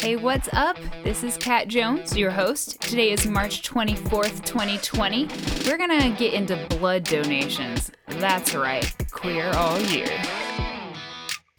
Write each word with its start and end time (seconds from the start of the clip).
Hey, 0.00 0.16
what's 0.16 0.48
up? 0.52 0.76
This 1.04 1.22
is 1.22 1.36
Cat 1.36 1.68
Jones, 1.68 2.16
your 2.16 2.30
host. 2.30 2.80
Today 2.80 3.12
is 3.12 3.26
March 3.26 3.62
24th, 3.62 4.44
2020. 4.44 5.28
We're 5.66 5.78
gonna 5.78 6.10
get 6.10 6.32
into 6.32 6.56
blood 6.70 7.04
donations. 7.04 7.92
That's 8.08 8.54
right, 8.54 8.92
queer 9.10 9.50
all 9.54 9.78
year. 9.78 10.08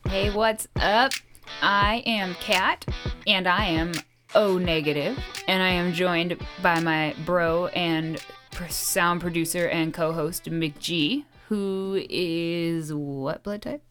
Hey, 0.10 0.30
what's 0.34 0.68
up? 0.78 1.14
I 1.62 2.04
am 2.06 2.34
Cat, 2.36 2.86
and 3.28 3.48
I 3.48 3.66
am 3.66 3.94
O 4.36 4.58
negative, 4.58 5.18
and 5.48 5.62
I 5.64 5.70
am 5.70 5.94
joined 5.94 6.38
by 6.62 6.80
my 6.80 7.16
bro 7.26 7.68
and 7.68 8.22
sound 8.70 9.22
producer 9.22 9.68
and 9.68 9.94
co 9.94 10.12
host 10.12 10.46
McG, 10.46 11.26
who 11.48 12.04
is 12.10 12.94
what 12.94 13.44
blood 13.44 13.62
type? 13.62 13.84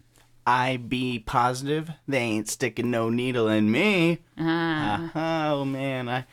I 0.51 0.77
be 0.79 1.19
positive. 1.21 1.91
They 2.09 2.19
ain't 2.19 2.48
sticking 2.48 2.91
no 2.91 3.09
needle 3.09 3.48
in 3.48 3.71
me. 3.71 4.19
Ah. 4.39 5.11
Uh, 5.15 5.55
oh 5.55 5.65
man, 5.65 6.09
I, 6.09 6.25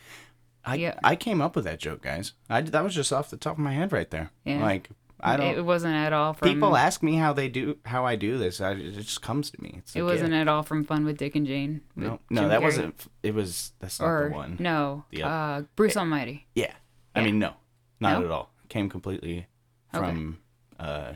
I, 0.65 0.75
Yeah. 0.75 0.99
I 1.03 1.15
came 1.15 1.41
up 1.41 1.55
with 1.55 1.65
that 1.65 1.79
joke, 1.79 2.01
guys. 2.01 2.33
I 2.49 2.61
that 2.61 2.83
was 2.83 2.95
just 2.95 3.13
off 3.13 3.29
the 3.29 3.37
top 3.37 3.53
of 3.53 3.59
my 3.59 3.73
head 3.73 3.91
right 3.91 4.09
there. 4.09 4.31
Yeah. 4.43 4.61
Like 4.61 4.89
I 5.19 5.33
It 5.33 5.37
don't. 5.37 5.57
It 5.57 5.65
wasn't 5.65 5.95
at 5.95 6.13
all 6.13 6.33
from. 6.33 6.47
people 6.47 6.75
ask 6.75 7.01
me 7.03 7.15
how 7.15 7.33
they 7.33 7.47
do 7.49 7.77
how 7.85 8.05
I 8.05 8.15
do 8.15 8.37
this. 8.37 8.61
I, 8.61 8.71
it 8.71 8.91
just 8.93 9.21
comes 9.21 9.49
to 9.51 9.61
me. 9.61 9.75
It's 9.79 9.95
It 9.95 10.03
like, 10.03 10.13
wasn't 10.13 10.33
yeah. 10.33 10.41
at 10.41 10.47
all 10.47 10.63
from 10.63 10.83
Fun 10.83 11.05
with 11.05 11.17
Dick 11.17 11.35
and 11.35 11.45
Jane. 11.47 11.81
No, 11.95 12.19
no, 12.29 12.41
Jim 12.41 12.49
that 12.49 12.59
Carrey. 12.59 12.63
wasn't. 12.63 13.05
It 13.23 13.33
was. 13.33 13.71
That's 13.79 13.99
not 13.99 14.07
Or 14.07 14.29
the 14.29 14.35
one. 14.35 14.57
no, 14.59 15.05
The 15.11 15.23
uh, 15.23 15.61
Bruce 15.75 15.97
Almighty. 15.97 16.47
Yeah. 16.55 16.73
I 17.15 17.23
mean, 17.23 17.39
no, 17.39 17.53
not 17.99 18.19
No? 18.19 18.25
at 18.25 18.31
all. 18.31 18.51
Came 18.69 18.89
completely 18.89 19.47
Okay. 19.93 20.05
from. 20.05 20.37
Uh, 20.79 21.13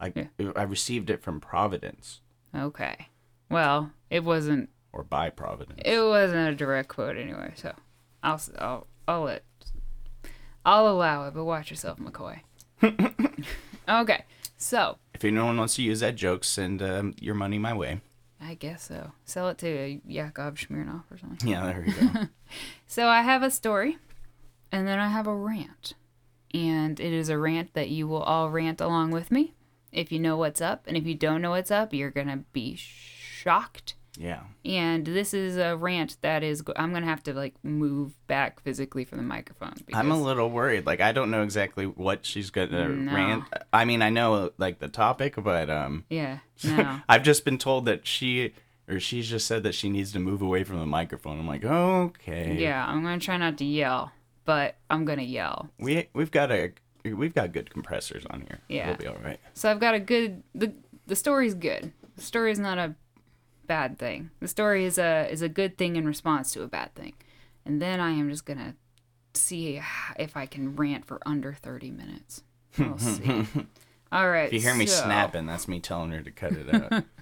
I. 0.00 0.12
I 0.56 0.62
received 0.62 1.10
it 1.10 1.22
from 1.22 1.40
Providence 1.40 2.20
Okay. 2.54 3.08
Well, 3.50 3.90
it 4.10 4.24
wasn't. 4.24 4.70
or 4.92 5.02
by 5.04 5.30
Providence. 5.30 5.80
It 5.84 6.00
wasn't 6.00 6.48
a 6.48 6.54
direct 6.54 6.88
quote 6.88 7.16
anyway. 7.16 7.52
So, 7.56 7.74
I'll 8.22 8.40
I'll 8.58 8.86
I'll 9.08 9.22
let. 9.22 9.44
I'll 10.64 10.88
allow 10.88 11.26
it, 11.26 11.34
but 11.34 11.44
watch 11.44 11.70
yourself, 11.70 11.98
McCoy. 11.98 12.40
okay, 13.88 14.24
so 14.56 14.96
if 15.12 15.24
anyone 15.24 15.56
wants 15.58 15.76
to 15.76 15.82
use 15.82 16.00
that 16.00 16.16
joke, 16.16 16.42
send 16.44 16.80
um, 16.82 17.14
your 17.20 17.34
money 17.34 17.58
my 17.58 17.74
way. 17.74 18.00
I 18.40 18.54
guess 18.54 18.84
so. 18.84 19.12
Sell 19.24 19.48
it 19.50 19.58
to 19.58 20.00
Yakov 20.06 20.54
Smirnoff 20.54 21.04
or 21.10 21.18
something. 21.18 21.48
Yeah, 21.48 21.64
there 21.66 21.84
you 21.86 21.92
go. 21.92 22.20
So 22.86 23.08
I 23.08 23.22
have 23.22 23.42
a 23.42 23.50
story, 23.50 23.98
and 24.70 24.86
then 24.86 24.98
I 24.98 25.08
have 25.08 25.26
a 25.26 25.34
rant. 25.34 25.94
And 26.52 27.00
it 27.00 27.12
is 27.12 27.28
a 27.28 27.36
rant 27.38 27.74
that 27.74 27.88
you 27.88 28.06
will 28.06 28.22
all 28.22 28.48
rant 28.50 28.80
along 28.80 29.10
with 29.10 29.30
me 29.32 29.54
if 29.94 30.12
you 30.12 30.18
know 30.20 30.36
what's 30.36 30.60
up. 30.60 30.84
And 30.86 30.96
if 30.96 31.06
you 31.06 31.14
don't 31.14 31.40
know 31.42 31.50
what's 31.50 31.70
up, 31.70 31.92
you're 31.94 32.10
going 32.10 32.28
to 32.28 32.38
be 32.52 32.76
shocked. 32.76 33.94
yeah. 34.18 34.40
And 34.64 35.04
this 35.04 35.34
is 35.34 35.56
a 35.56 35.76
rant 35.76 36.16
that 36.22 36.42
is, 36.42 36.62
I'm 36.76 36.90
going 36.90 37.02
to 37.02 37.08
have 37.08 37.22
to 37.24 37.34
like 37.34 37.54
move 37.62 38.14
back 38.26 38.60
physically 38.60 39.04
from 39.04 39.18
the 39.18 39.24
microphone. 39.24 39.74
Because, 39.86 39.98
I'm 39.98 40.10
a 40.10 40.20
little 40.20 40.50
worried. 40.50 40.86
Like 40.86 41.00
I 41.00 41.12
don't 41.12 41.30
know 41.30 41.42
exactly 41.42 41.84
what 41.86 42.24
she's 42.24 42.50
gonna 42.50 42.88
No. 42.88 43.12
rant. 43.14 43.44
I 43.72 43.84
mean, 43.84 44.02
I 44.02 44.10
know 44.10 44.50
like 44.58 44.78
the 44.78 44.88
topic, 44.88 45.34
but 45.36 45.68
um, 45.70 46.04
Yeah, 46.08 46.38
no. 46.64 47.00
I've 47.08 47.22
just 47.22 47.44
been 47.44 47.58
told 47.58 47.84
that 47.86 48.06
she 48.06 48.52
or 48.88 49.00
she's 49.00 49.28
just 49.28 49.46
said 49.46 49.62
that 49.62 49.74
she 49.74 49.88
needs 49.88 50.12
to 50.12 50.18
move 50.18 50.42
away 50.42 50.62
from 50.64 50.78
the 50.78 50.86
microphone. 50.86 51.38
I'm 51.40 51.46
like, 51.46 51.64
okay. 51.64 52.54
yeah, 52.58 52.86
I'm 52.86 53.02
going 53.02 53.18
to 53.18 53.24
try 53.24 53.36
not 53.38 53.56
to 53.58 53.64
yell, 53.64 54.12
but 54.44 54.76
I'm 54.90 55.04
going 55.06 55.18
to 55.18 55.24
yell. 55.24 55.70
We 55.78 56.08
we've 56.14 56.30
got 56.30 56.50
a 56.52 56.72
we've 57.04 57.34
got 57.34 57.52
good 57.52 57.70
compressors 57.70 58.24
on 58.30 58.42
here. 58.42 58.60
Yeah. 58.68 58.88
We'll 58.88 58.96
be 58.96 59.06
all 59.06 59.18
right. 59.22 59.38
So 59.54 59.70
I've 59.70 59.80
got 59.80 59.94
a 59.94 60.00
good 60.00 60.42
the 60.54 60.72
the 61.06 61.16
story's 61.16 61.54
good. 61.54 61.92
The 62.16 62.22
story 62.22 62.52
is 62.52 62.58
not 62.58 62.78
a 62.78 62.94
bad 63.66 63.98
thing. 63.98 64.30
The 64.40 64.48
story 64.48 64.84
is 64.84 64.98
a 64.98 65.28
is 65.30 65.42
a 65.42 65.48
good 65.48 65.76
thing 65.78 65.96
in 65.96 66.06
response 66.06 66.52
to 66.52 66.62
a 66.62 66.66
bad 66.68 66.94
thing. 66.94 67.14
And 67.66 67.80
then 67.80 68.00
I 68.00 68.10
am 68.12 68.30
just 68.30 68.44
gonna 68.46 68.74
see 69.34 69.80
if 70.18 70.36
I 70.36 70.46
can 70.46 70.76
rant 70.76 71.04
for 71.04 71.20
under 71.26 71.52
thirty 71.52 71.90
minutes. 71.90 72.42
We'll 72.78 72.98
see. 72.98 73.46
All 74.12 74.30
right. 74.30 74.46
If 74.46 74.52
you 74.54 74.60
hear 74.60 74.74
me 74.74 74.86
so- 74.86 75.04
snapping, 75.04 75.46
that's 75.46 75.68
me 75.68 75.80
telling 75.80 76.10
her 76.12 76.20
to 76.22 76.30
cut 76.30 76.52
it 76.52 76.74
out. 76.74 77.04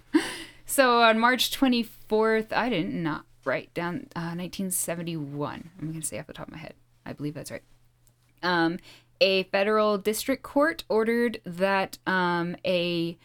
So 0.64 1.02
on 1.02 1.18
March 1.18 1.50
twenty 1.50 1.82
fourth, 1.82 2.50
I 2.50 2.70
didn't 2.70 2.94
not 3.02 3.26
write 3.44 3.74
down 3.74 4.06
uh, 4.16 4.32
nineteen 4.34 4.70
seventy 4.70 5.18
one. 5.18 5.68
I'm 5.78 5.92
gonna 5.92 6.02
say 6.02 6.18
off 6.18 6.26
the 6.28 6.32
top 6.32 6.46
of 6.48 6.52
my 6.54 6.60
head. 6.60 6.72
I 7.04 7.12
believe 7.12 7.34
that's 7.34 7.50
right. 7.50 7.62
Um, 8.42 8.78
a 9.22 9.44
federal 9.44 9.98
district 9.98 10.42
court 10.42 10.82
ordered 10.88 11.40
that 11.44 11.96
um, 12.08 12.56
a 12.66 13.16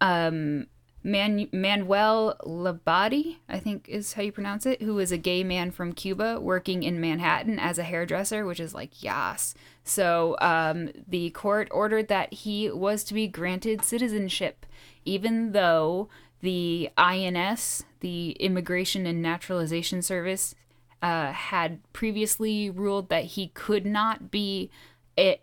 um, 0.00 0.68
Man- 1.02 1.48
Manuel 1.52 2.36
Labady, 2.44 3.38
I 3.48 3.58
think 3.58 3.88
is 3.88 4.12
how 4.12 4.22
you 4.22 4.30
pronounce 4.30 4.64
it, 4.64 4.80
who 4.80 5.00
is 5.00 5.10
a 5.10 5.18
gay 5.18 5.42
man 5.42 5.72
from 5.72 5.92
Cuba 5.92 6.40
working 6.40 6.84
in 6.84 7.00
Manhattan 7.00 7.58
as 7.58 7.78
a 7.78 7.82
hairdresser, 7.82 8.46
which 8.46 8.60
is 8.60 8.74
like 8.74 9.02
yas. 9.02 9.56
So 9.82 10.36
um, 10.40 10.90
the 11.08 11.30
court 11.30 11.66
ordered 11.72 12.06
that 12.06 12.32
he 12.32 12.70
was 12.70 13.02
to 13.04 13.14
be 13.14 13.26
granted 13.26 13.82
citizenship, 13.82 14.66
even 15.04 15.50
though 15.50 16.08
the 16.42 16.90
INS, 16.96 17.84
the 17.98 18.36
Immigration 18.38 19.04
and 19.04 19.20
Naturalization 19.20 20.00
Service, 20.00 20.54
uh, 21.02 21.32
had 21.32 21.80
previously 21.92 22.70
ruled 22.70 23.08
that 23.08 23.24
he 23.24 23.48
could 23.48 23.86
not 23.86 24.30
be 24.30 24.70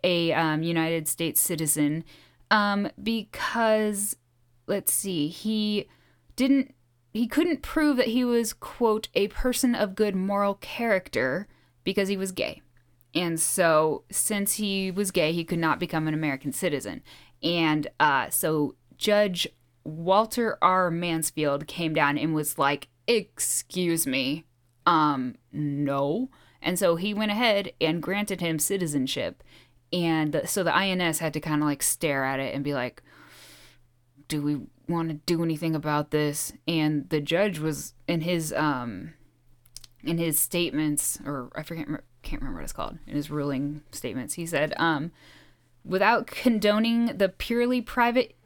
a, 0.04 0.32
um, 0.32 0.62
United 0.62 1.08
States 1.08 1.40
citizen 1.40 2.04
um, 2.50 2.88
because 3.02 4.16
let's 4.66 4.92
see, 4.92 5.28
he 5.28 5.88
didn't 6.36 6.74
he 7.12 7.26
couldn't 7.26 7.62
prove 7.62 7.96
that 7.96 8.08
he 8.08 8.24
was 8.24 8.52
quote 8.52 9.08
a 9.14 9.28
person 9.28 9.74
of 9.74 9.94
good 9.94 10.14
moral 10.14 10.54
character 10.54 11.48
because 11.82 12.08
he 12.08 12.16
was 12.16 12.32
gay. 12.32 12.62
And 13.14 13.40
so 13.40 14.04
since 14.10 14.54
he 14.54 14.90
was 14.90 15.10
gay, 15.10 15.32
he 15.32 15.42
could 15.42 15.58
not 15.58 15.80
become 15.80 16.06
an 16.06 16.14
American 16.14 16.52
citizen. 16.52 17.02
And 17.42 17.88
uh, 17.98 18.28
so 18.30 18.74
Judge 18.96 19.48
Walter 19.84 20.58
R. 20.60 20.90
Mansfield 20.90 21.66
came 21.66 21.94
down 21.94 22.18
and 22.18 22.34
was 22.34 22.58
like, 22.58 22.88
"Excuse 23.06 24.06
me, 24.06 24.44
um, 24.86 25.36
no." 25.52 26.30
And 26.60 26.78
so 26.78 26.96
he 26.96 27.14
went 27.14 27.30
ahead 27.30 27.72
and 27.80 28.02
granted 28.02 28.40
him 28.40 28.58
citizenship. 28.58 29.42
And 29.92 30.32
the, 30.32 30.46
so 30.46 30.62
the 30.62 30.74
INS 30.74 31.18
had 31.18 31.32
to 31.34 31.40
kind 31.40 31.62
of 31.62 31.68
like 31.68 31.82
stare 31.82 32.24
at 32.24 32.40
it 32.40 32.54
and 32.54 32.62
be 32.62 32.74
like, 32.74 33.02
do 34.28 34.42
we 34.42 34.60
want 34.88 35.08
to 35.08 35.14
do 35.14 35.42
anything 35.42 35.74
about 35.74 36.10
this? 36.10 36.52
And 36.66 37.08
the 37.08 37.20
judge 37.20 37.58
was 37.58 37.94
in 38.06 38.20
his 38.22 38.52
um 38.52 39.14
in 40.04 40.18
his 40.18 40.38
statements, 40.38 41.18
or 41.24 41.50
I 41.54 41.62
forget 41.62 41.86
can't 42.22 42.42
remember 42.42 42.58
what 42.60 42.64
it's 42.64 42.72
called 42.72 42.98
in 43.06 43.14
his 43.16 43.30
ruling 43.30 43.82
statements. 43.90 44.34
He 44.34 44.46
said, 44.46 44.74
um, 44.76 45.12
without 45.84 46.26
condoning 46.26 47.16
the 47.16 47.28
purely 47.28 47.80
private, 47.80 48.36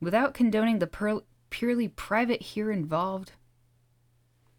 without 0.00 0.34
condoning 0.34 0.78
the 0.78 0.86
pur- 0.86 1.22
purely 1.50 1.88
private 1.88 2.42
here 2.42 2.70
involved. 2.70 3.32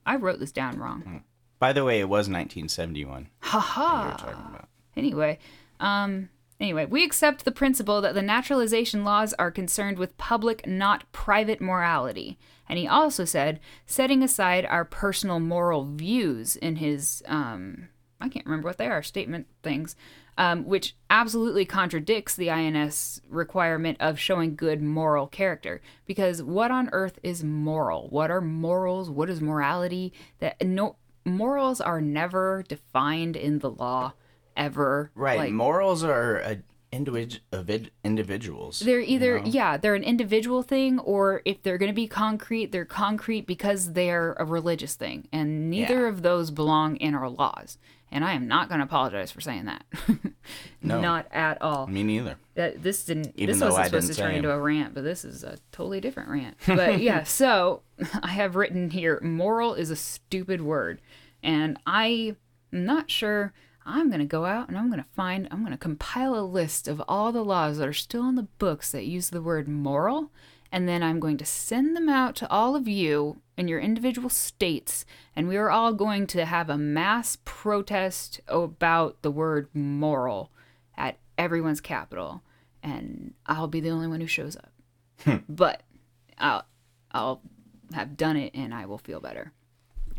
I 0.05 0.15
wrote 0.15 0.39
this 0.39 0.51
down 0.51 0.79
wrong. 0.79 1.23
By 1.59 1.73
the 1.73 1.83
way, 1.83 1.99
it 1.99 2.05
was 2.05 2.29
1971. 2.29 3.29
Ha 3.41 3.59
ha. 3.59 4.65
Anyway, 4.97 5.37
um, 5.79 6.29
anyway, 6.59 6.85
we 6.85 7.03
accept 7.03 7.45
the 7.45 7.51
principle 7.51 8.01
that 8.01 8.15
the 8.15 8.21
naturalization 8.21 9.03
laws 9.03 9.33
are 9.35 9.51
concerned 9.51 9.99
with 9.99 10.17
public, 10.17 10.65
not 10.65 11.09
private 11.11 11.61
morality. 11.61 12.37
And 12.67 12.79
he 12.79 12.87
also 12.87 13.23
said, 13.23 13.59
setting 13.85 14.23
aside 14.23 14.65
our 14.65 14.83
personal 14.83 15.39
moral 15.39 15.85
views 15.85 16.55
in 16.55 16.77
his, 16.77 17.23
um, 17.27 17.89
I 18.19 18.27
can't 18.27 18.45
remember 18.45 18.67
what 18.67 18.77
they 18.77 18.87
are, 18.87 19.03
statement 19.03 19.47
things, 19.63 19.95
um, 20.37 20.65
which 20.65 20.95
absolutely 21.09 21.65
contradicts 21.65 22.35
the 22.35 22.51
INS 22.51 23.21
requirement 23.29 23.97
of 23.99 24.19
showing 24.19 24.55
good 24.55 24.81
moral 24.81 25.27
character. 25.27 25.81
Because 26.05 26.43
what 26.43 26.71
on 26.71 26.89
earth 26.91 27.19
is 27.23 27.43
moral? 27.43 28.07
What 28.09 28.29
are 28.29 28.41
morals? 28.41 29.09
What 29.09 29.29
is 29.29 29.41
morality? 29.41 30.11
That 30.39 30.61
no 30.65 30.97
morals 31.25 31.81
are 31.81 32.01
never 32.01 32.63
defined 32.67 33.35
in 33.35 33.59
the 33.59 33.71
law 33.71 34.13
ever. 34.57 35.11
Right. 35.15 35.37
Like, 35.37 35.51
Morals 35.53 36.03
are 36.03 36.37
a 36.39 36.57
individ- 36.91 37.89
individuals. 38.03 38.79
they're 38.79 38.99
either 39.01 39.37
you 39.37 39.43
know? 39.43 39.49
yeah, 39.49 39.77
they're 39.77 39.95
an 39.95 40.03
individual 40.03 40.63
thing, 40.63 40.99
or 40.99 41.41
if 41.45 41.61
they're 41.63 41.77
going 41.77 41.91
to 41.91 41.95
be 41.95 42.07
concrete, 42.07 42.71
they're 42.71 42.85
concrete 42.85 43.45
because 43.45 43.93
they're 43.93 44.33
a 44.39 44.45
religious 44.45 44.95
thing, 44.95 45.27
and 45.31 45.69
neither 45.69 46.01
Yeah. 46.03 46.09
of 46.09 46.21
those 46.23 46.51
belong 46.51 46.95
in 46.97 47.13
our 47.15 47.29
laws. 47.29 47.77
And 48.09 48.23
I 48.23 48.33
am 48.33 48.47
not 48.47 48.69
going 48.69 48.79
to 48.79 48.85
apologize 48.85 49.31
for 49.31 49.41
saying 49.41 49.65
that. 49.65 49.83
No. 50.81 51.01
not 51.01 51.27
at 51.31 51.61
all. 51.61 51.87
Me 51.87 52.03
neither. 52.03 52.37
That 52.55 52.81
this 52.81 53.03
didn't. 53.03 53.33
Even 53.35 53.55
this 53.55 53.61
wasn't 53.61 53.83
I 53.83 53.87
supposed 53.87 54.07
to 54.07 54.15
turn 54.15 54.31
say 54.31 54.37
into 54.37 54.49
a 54.51 54.57
rant, 54.57 54.93
but 54.93 55.03
this 55.03 55.25
is 55.25 55.43
a 55.43 55.57
totally 55.73 55.99
different 55.99 56.29
rant. 56.29 56.55
But 56.65 57.01
yeah, 57.01 57.23
so 57.23 57.81
I 58.23 58.29
have 58.29 58.55
written 58.55 58.91
here: 58.91 59.19
moral 59.21 59.73
is 59.73 59.89
a 59.89 59.97
stupid 59.97 60.61
word, 60.61 61.01
and 61.43 61.77
I'm 61.85 62.37
not 62.71 63.11
sure. 63.11 63.51
I'm 63.87 64.11
gonna 64.11 64.25
go 64.25 64.45
out 64.45 64.67
and 64.67 64.77
I'm 64.77 64.89
gonna 64.89 65.05
find. 65.15 65.47
I'm 65.49 65.63
gonna 65.63 65.77
compile 65.77 66.35
a 66.35 66.41
list 66.41 66.87
of 66.87 67.01
all 67.07 67.31
the 67.31 67.43
laws 67.43 67.77
that 67.77 67.87
are 67.87 67.93
still 67.93 68.27
in 68.27 68.35
the 68.35 68.47
books 68.59 68.91
that 68.91 69.05
use 69.05 69.29
the 69.29 69.41
word 69.41 69.67
moral, 69.67 70.29
and 70.71 70.87
then 70.87 71.01
I'm 71.01 71.21
going 71.21 71.37
to 71.37 71.45
send 71.45 71.95
them 71.95 72.09
out 72.09 72.35
to 72.37 72.49
all 72.51 72.75
of 72.75 72.87
you 72.87 73.41
in 73.55 73.69
your 73.69 73.79
individual 73.79 74.29
states, 74.29 75.05
and 75.35 75.47
we 75.47 75.55
are 75.55 75.69
all 75.69 75.93
going 75.93 76.27
to 76.27 76.45
have 76.45 76.69
a 76.69 76.77
mass 76.77 77.37
protest 77.45 78.41
about 78.49 79.21
the 79.21 79.31
word 79.31 79.69
moral 79.73 80.51
at 80.97 81.17
everyone's 81.37 81.81
capital, 81.81 82.43
and 82.83 83.33
I'll 83.45 83.67
be 83.67 83.79
the 83.79 83.89
only 83.89 84.07
one 84.07 84.19
who 84.19 84.27
shows 84.27 84.57
up. 84.57 85.41
but 85.47 85.83
I'll 86.37 86.65
I'll 87.11 87.41
have 87.93 88.17
done 88.17 88.35
it, 88.35 88.53
and 88.53 88.73
I 88.73 88.85
will 88.85 88.97
feel 88.97 89.21
better. 89.21 89.53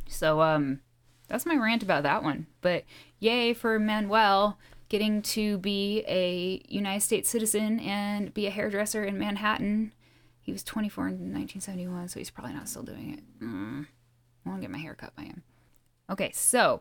So 0.08 0.40
um, 0.40 0.80
that's 1.28 1.46
my 1.46 1.56
rant 1.56 1.82
about 1.82 2.02
that 2.02 2.22
one. 2.22 2.46
But 2.60 2.84
yay 3.19 3.54
for 3.54 3.78
Manuel 3.78 4.58
getting 4.88 5.20
to 5.20 5.58
be 5.58 6.02
a 6.08 6.62
United 6.69 7.02
States 7.02 7.28
citizen 7.28 7.78
and 7.80 8.32
be 8.32 8.46
a 8.46 8.50
hairdresser 8.50 9.04
in 9.04 9.19
Manhattan. 9.19 9.92
He 10.40 10.52
was 10.52 10.64
24 10.64 11.08
in 11.08 11.12
1971, 11.12 12.08
so 12.08 12.19
he's 12.19 12.30
probably 12.30 12.54
not 12.54 12.69
still 12.69 12.82
doing 12.82 13.12
it. 13.12 13.44
Mm. 13.44 13.86
I 14.44 14.48
want 14.48 14.62
to 14.62 14.66
get 14.66 14.72
my 14.72 14.78
hair 14.78 14.94
cut 14.94 15.14
by 15.14 15.25
him. 15.25 15.42
Okay, 16.10 16.30
so 16.32 16.80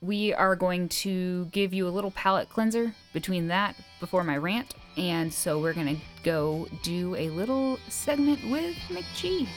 we 0.00 0.32
are 0.34 0.54
going 0.54 0.88
to 0.88 1.46
give 1.46 1.74
you 1.74 1.88
a 1.88 1.90
little 1.90 2.12
palate 2.12 2.48
cleanser 2.48 2.94
between 3.12 3.48
that 3.48 3.74
before 3.98 4.22
my 4.22 4.36
rant. 4.36 4.74
And 4.96 5.32
so 5.32 5.60
we're 5.60 5.72
going 5.72 5.96
to 5.96 6.02
go 6.22 6.68
do 6.82 7.16
a 7.16 7.28
little 7.30 7.78
segment 7.88 8.48
with 8.50 8.76
McG. 8.88 9.48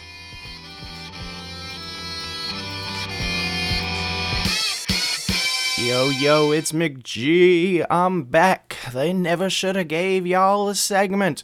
Yo, 5.86 6.10
yo, 6.10 6.50
it's 6.50 6.72
McG. 6.72 7.86
I'm 7.92 8.24
back. 8.24 8.76
They 8.92 9.14
never 9.14 9.52
should 9.52 9.76
have 9.76 9.88
gave 9.88 10.26
y'all 10.26 10.68
a 10.68 10.74
segment. 10.74 11.44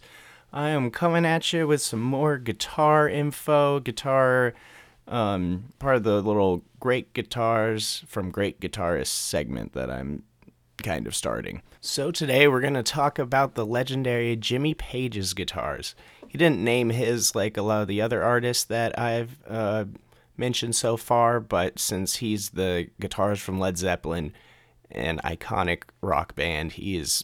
I 0.51 0.69
am 0.69 0.89
coming 0.89 1.27
at 1.27 1.53
you 1.53 1.67
with 1.67 1.79
some 1.79 2.01
more 2.01 2.39
guitar 2.39 3.07
info, 3.07 3.79
guitar, 3.79 4.55
um, 5.07 5.65
part 5.77 5.97
of 5.97 6.03
the 6.03 6.23
little 6.23 6.63
great 6.79 7.13
guitars 7.13 8.03
from 8.07 8.31
great 8.31 8.59
guitarists 8.59 9.09
segment 9.09 9.73
that 9.73 9.91
I'm 9.91 10.23
kind 10.77 11.05
of 11.05 11.15
starting. 11.15 11.61
So 11.79 12.09
today 12.09 12.47
we're 12.47 12.61
going 12.61 12.73
to 12.73 12.81
talk 12.81 13.19
about 13.19 13.53
the 13.53 13.65
legendary 13.65 14.35
Jimmy 14.35 14.73
Page's 14.73 15.35
guitars. 15.35 15.93
He 16.27 16.39
didn't 16.39 16.63
name 16.63 16.89
his 16.89 17.35
like 17.35 17.57
a 17.57 17.61
lot 17.61 17.83
of 17.83 17.87
the 17.87 18.01
other 18.01 18.23
artists 18.23 18.63
that 18.63 18.97
I've 18.97 19.37
uh, 19.47 19.85
mentioned 20.41 20.75
so 20.75 20.97
far, 20.97 21.39
but 21.39 21.79
since 21.79 22.17
he's 22.17 22.49
the 22.49 22.89
guitarist 22.99 23.41
from 23.41 23.59
Led 23.59 23.77
Zeppelin, 23.77 24.33
an 24.89 25.21
iconic 25.23 25.83
rock 26.01 26.35
band, 26.35 26.73
he 26.73 26.97
is 26.97 27.23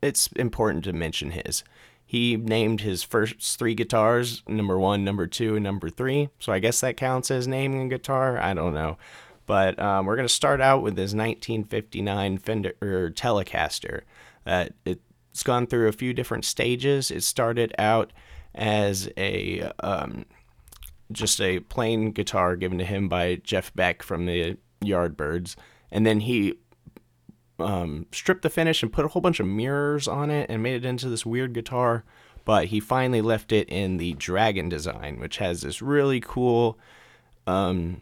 it's 0.00 0.28
important 0.36 0.84
to 0.84 0.92
mention 0.92 1.32
his. 1.32 1.64
He 2.06 2.36
named 2.36 2.82
his 2.82 3.02
first 3.02 3.58
three 3.58 3.74
guitars 3.74 4.42
number 4.46 4.78
one, 4.78 5.02
number 5.02 5.26
two, 5.26 5.56
and 5.56 5.64
number 5.64 5.90
three. 5.90 6.28
So 6.38 6.52
I 6.52 6.60
guess 6.60 6.80
that 6.80 6.96
counts 6.96 7.30
as 7.30 7.48
naming 7.48 7.82
a 7.82 7.88
guitar. 7.88 8.38
I 8.38 8.54
don't 8.54 8.74
know. 8.74 8.96
But 9.46 9.78
um, 9.78 10.06
we're 10.06 10.16
going 10.16 10.28
to 10.28 10.32
start 10.32 10.60
out 10.60 10.82
with 10.82 10.96
his 10.96 11.14
1959 11.14 12.38
Fender 12.38 12.74
or 12.80 13.10
Telecaster. 13.10 14.02
Uh, 14.46 14.66
it's 14.84 15.42
gone 15.42 15.66
through 15.66 15.88
a 15.88 15.92
few 15.92 16.14
different 16.14 16.44
stages. 16.44 17.10
It 17.10 17.24
started 17.24 17.74
out 17.78 18.12
as 18.54 19.10
a 19.16 19.70
um, 19.80 20.24
just 21.12 21.40
a 21.40 21.60
plain 21.60 22.12
guitar 22.12 22.56
given 22.56 22.78
to 22.78 22.84
him 22.84 23.08
by 23.08 23.36
Jeff 23.36 23.74
Beck 23.74 24.02
from 24.02 24.26
the 24.26 24.56
Yardbirds, 24.82 25.56
and 25.90 26.06
then 26.06 26.20
he 26.20 26.54
um, 27.58 28.06
stripped 28.12 28.42
the 28.42 28.50
finish 28.50 28.82
and 28.82 28.92
put 28.92 29.04
a 29.04 29.08
whole 29.08 29.22
bunch 29.22 29.40
of 29.40 29.46
mirrors 29.46 30.06
on 30.06 30.30
it 30.30 30.48
and 30.48 30.62
made 30.62 30.76
it 30.76 30.88
into 30.88 31.08
this 31.08 31.26
weird 31.26 31.52
guitar. 31.52 32.04
But 32.44 32.66
he 32.66 32.80
finally 32.80 33.20
left 33.20 33.52
it 33.52 33.68
in 33.68 33.98
the 33.98 34.14
Dragon 34.14 34.68
design, 34.68 35.20
which 35.20 35.36
has 35.36 35.60
this 35.60 35.82
really 35.82 36.20
cool 36.20 36.78
um, 37.46 38.00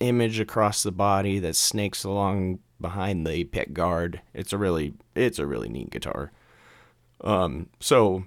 image 0.00 0.40
across 0.40 0.82
the 0.82 0.92
body 0.92 1.38
that 1.40 1.56
snakes 1.56 2.04
along 2.04 2.60
behind 2.80 3.26
the 3.26 3.44
pick 3.44 3.72
guard. 3.74 4.20
It's 4.32 4.52
a 4.52 4.58
really 4.58 4.94
it's 5.14 5.38
a 5.38 5.46
really 5.46 5.68
neat 5.68 5.90
guitar. 5.90 6.32
Um, 7.22 7.68
so 7.80 8.24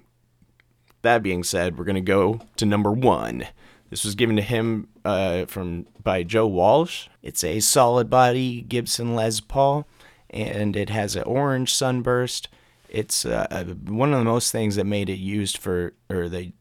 that 1.02 1.22
being 1.22 1.42
said, 1.42 1.78
we're 1.78 1.84
gonna 1.84 2.00
go 2.00 2.40
to 2.56 2.66
number 2.66 2.92
one. 2.92 3.46
This 3.90 4.04
was 4.04 4.14
given 4.14 4.36
to 4.36 4.42
him 4.42 4.88
uh, 5.04 5.46
from 5.46 5.86
by 6.02 6.22
Joe 6.22 6.46
Walsh. 6.46 7.08
It's 7.22 7.42
a 7.42 7.60
solid 7.60 8.10
body 8.10 8.62
Gibson 8.62 9.14
Les 9.14 9.40
Paul, 9.40 9.86
and 10.30 10.76
it 10.76 10.90
has 10.90 11.16
an 11.16 11.22
orange 11.24 11.74
sunburst. 11.74 12.48
It's 12.88 13.24
uh, 13.24 13.64
one 13.86 14.12
of 14.12 14.18
the 14.18 14.24
most 14.24 14.52
things 14.52 14.76
that 14.76 14.84
made 14.84 15.08
it 15.08 15.18
used 15.18 15.58
for, 15.58 15.94
or 16.08 16.28
the 16.28 16.52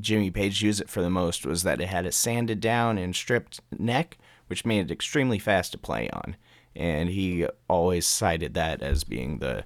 Jimmy 0.00 0.30
Page 0.30 0.62
used 0.62 0.80
it 0.80 0.90
for 0.90 1.02
the 1.02 1.10
most 1.10 1.46
was 1.46 1.62
that 1.62 1.80
it 1.80 1.88
had 1.88 2.06
a 2.06 2.12
sanded 2.12 2.60
down 2.60 2.98
and 2.98 3.14
stripped 3.14 3.60
neck, 3.76 4.18
which 4.48 4.64
made 4.64 4.80
it 4.80 4.92
extremely 4.92 5.38
fast 5.38 5.72
to 5.72 5.78
play 5.78 6.08
on. 6.10 6.36
And 6.76 7.08
he 7.08 7.46
always 7.68 8.06
cited 8.06 8.54
that 8.54 8.82
as 8.82 9.04
being 9.04 9.38
the 9.38 9.64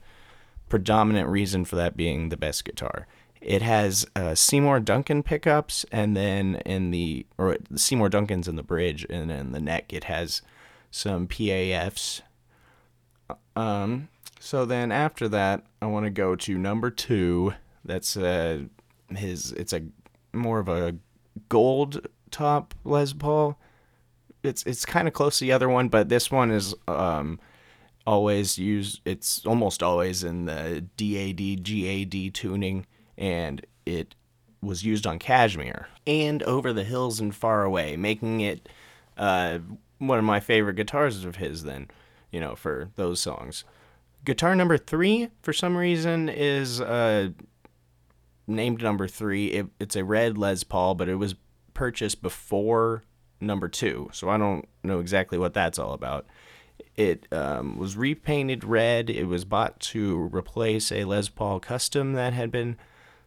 predominant 0.69 1.28
reason 1.28 1.64
for 1.64 1.76
that 1.76 1.96
being 1.96 2.28
the 2.28 2.37
best 2.37 2.64
guitar. 2.64 3.06
It 3.40 3.62
has 3.62 4.06
uh, 4.17 4.35
Seymour 4.35 4.81
Duncan 4.81 5.23
pickups, 5.23 5.85
and 5.93 6.17
then 6.17 6.56
in 6.67 6.90
the 6.90 7.26
or 7.37 7.56
Seymour 7.75 8.08
Duncan's 8.08 8.49
in 8.49 8.56
the 8.56 8.62
bridge, 8.62 9.06
and 9.08 9.31
in 9.31 9.52
the 9.52 9.61
neck 9.61 9.93
it 9.93 10.05
has 10.05 10.43
some 10.90 11.26
PAFs. 11.29 12.23
Um, 13.55 14.08
so 14.40 14.64
then 14.64 14.90
after 14.90 15.29
that, 15.29 15.64
I 15.81 15.87
want 15.87 16.05
to 16.05 16.11
go 16.11 16.35
to 16.37 16.58
number 16.58 16.90
two. 16.90 17.55
That's 17.85 18.17
uh, 18.17 18.62
his. 19.14 19.52
It's 19.52 19.73
a 19.73 19.82
more 20.32 20.58
of 20.58 20.69
a 20.69 20.96
gold 21.49 22.06
top 22.31 22.75
Les 22.84 23.12
Paul. 23.12 23.58
It's 24.43 24.64
it's 24.64 24.84
kind 24.84 25.08
of 25.08 25.14
close 25.14 25.38
to 25.38 25.44
the 25.44 25.52
other 25.52 25.69
one, 25.69 25.88
but 25.88 26.08
this 26.08 26.31
one 26.31 26.50
is 26.50 26.75
um 26.87 27.41
always 28.06 28.58
used. 28.58 29.00
It's 29.05 29.44
almost 29.44 29.82
always 29.82 30.25
in 30.25 30.46
the 30.46 30.84
DAD 30.96 31.62
GAD 31.62 32.34
tuning 32.34 32.87
and 33.19 33.67
it 33.85 34.15
was 34.62 34.85
used 34.85 35.06
on 35.06 35.19
Kashmir 35.19 35.88
and 36.06 36.43
Over 36.44 36.73
the 36.73 36.85
Hills 36.85 37.20
and 37.20 37.35
Far 37.35 37.65
Away, 37.65 37.97
making 37.97 38.41
it 38.41 38.69
uh, 39.17 39.59
one 39.99 40.19
of 40.19 40.25
my 40.25 40.41
favorite 40.41 40.76
guitars 40.76 41.25
of 41.25 41.37
his, 41.37 41.65
then, 41.65 41.88
you 42.31 42.41
know, 42.41 42.55
for 42.55 42.88
those 42.94 43.20
songs. 43.20 43.65
Guitar 44.25 44.55
number 44.55 44.79
three, 44.79 45.31
for 45.43 45.53
some 45.53 45.76
reason, 45.76 46.29
is 46.29 46.81
uh, 46.81 47.31
named 48.47 48.82
number 48.82 49.06
three. 49.06 49.49
It, 49.49 49.67
it's 49.79 49.97
a 49.97 50.05
red 50.05 50.38
Les 50.38 50.65
Paul, 50.65 50.94
but 50.94 51.09
it 51.09 51.17
was 51.17 51.35
purchased 51.75 52.23
before 52.23 53.03
number 53.41 53.69
two, 53.69 54.11
so 54.12 54.29
I 54.29 54.37
don't 54.37 54.69
know 54.82 54.99
exactly 54.99 55.38
what 55.38 55.55
that's 55.55 55.79
all 55.79 55.93
about. 55.93 56.27
It 56.96 57.27
um, 57.32 57.79
was 57.79 57.96
repainted 57.96 58.65
red. 58.65 59.08
It 59.08 59.25
was 59.25 59.44
bought 59.44 59.79
to 59.81 60.29
replace 60.32 60.91
a 60.91 61.05
Les 61.05 61.29
Paul 61.29 61.60
Custom 61.60 62.15
that 62.15 62.32
had 62.32 62.51
been 62.51 62.77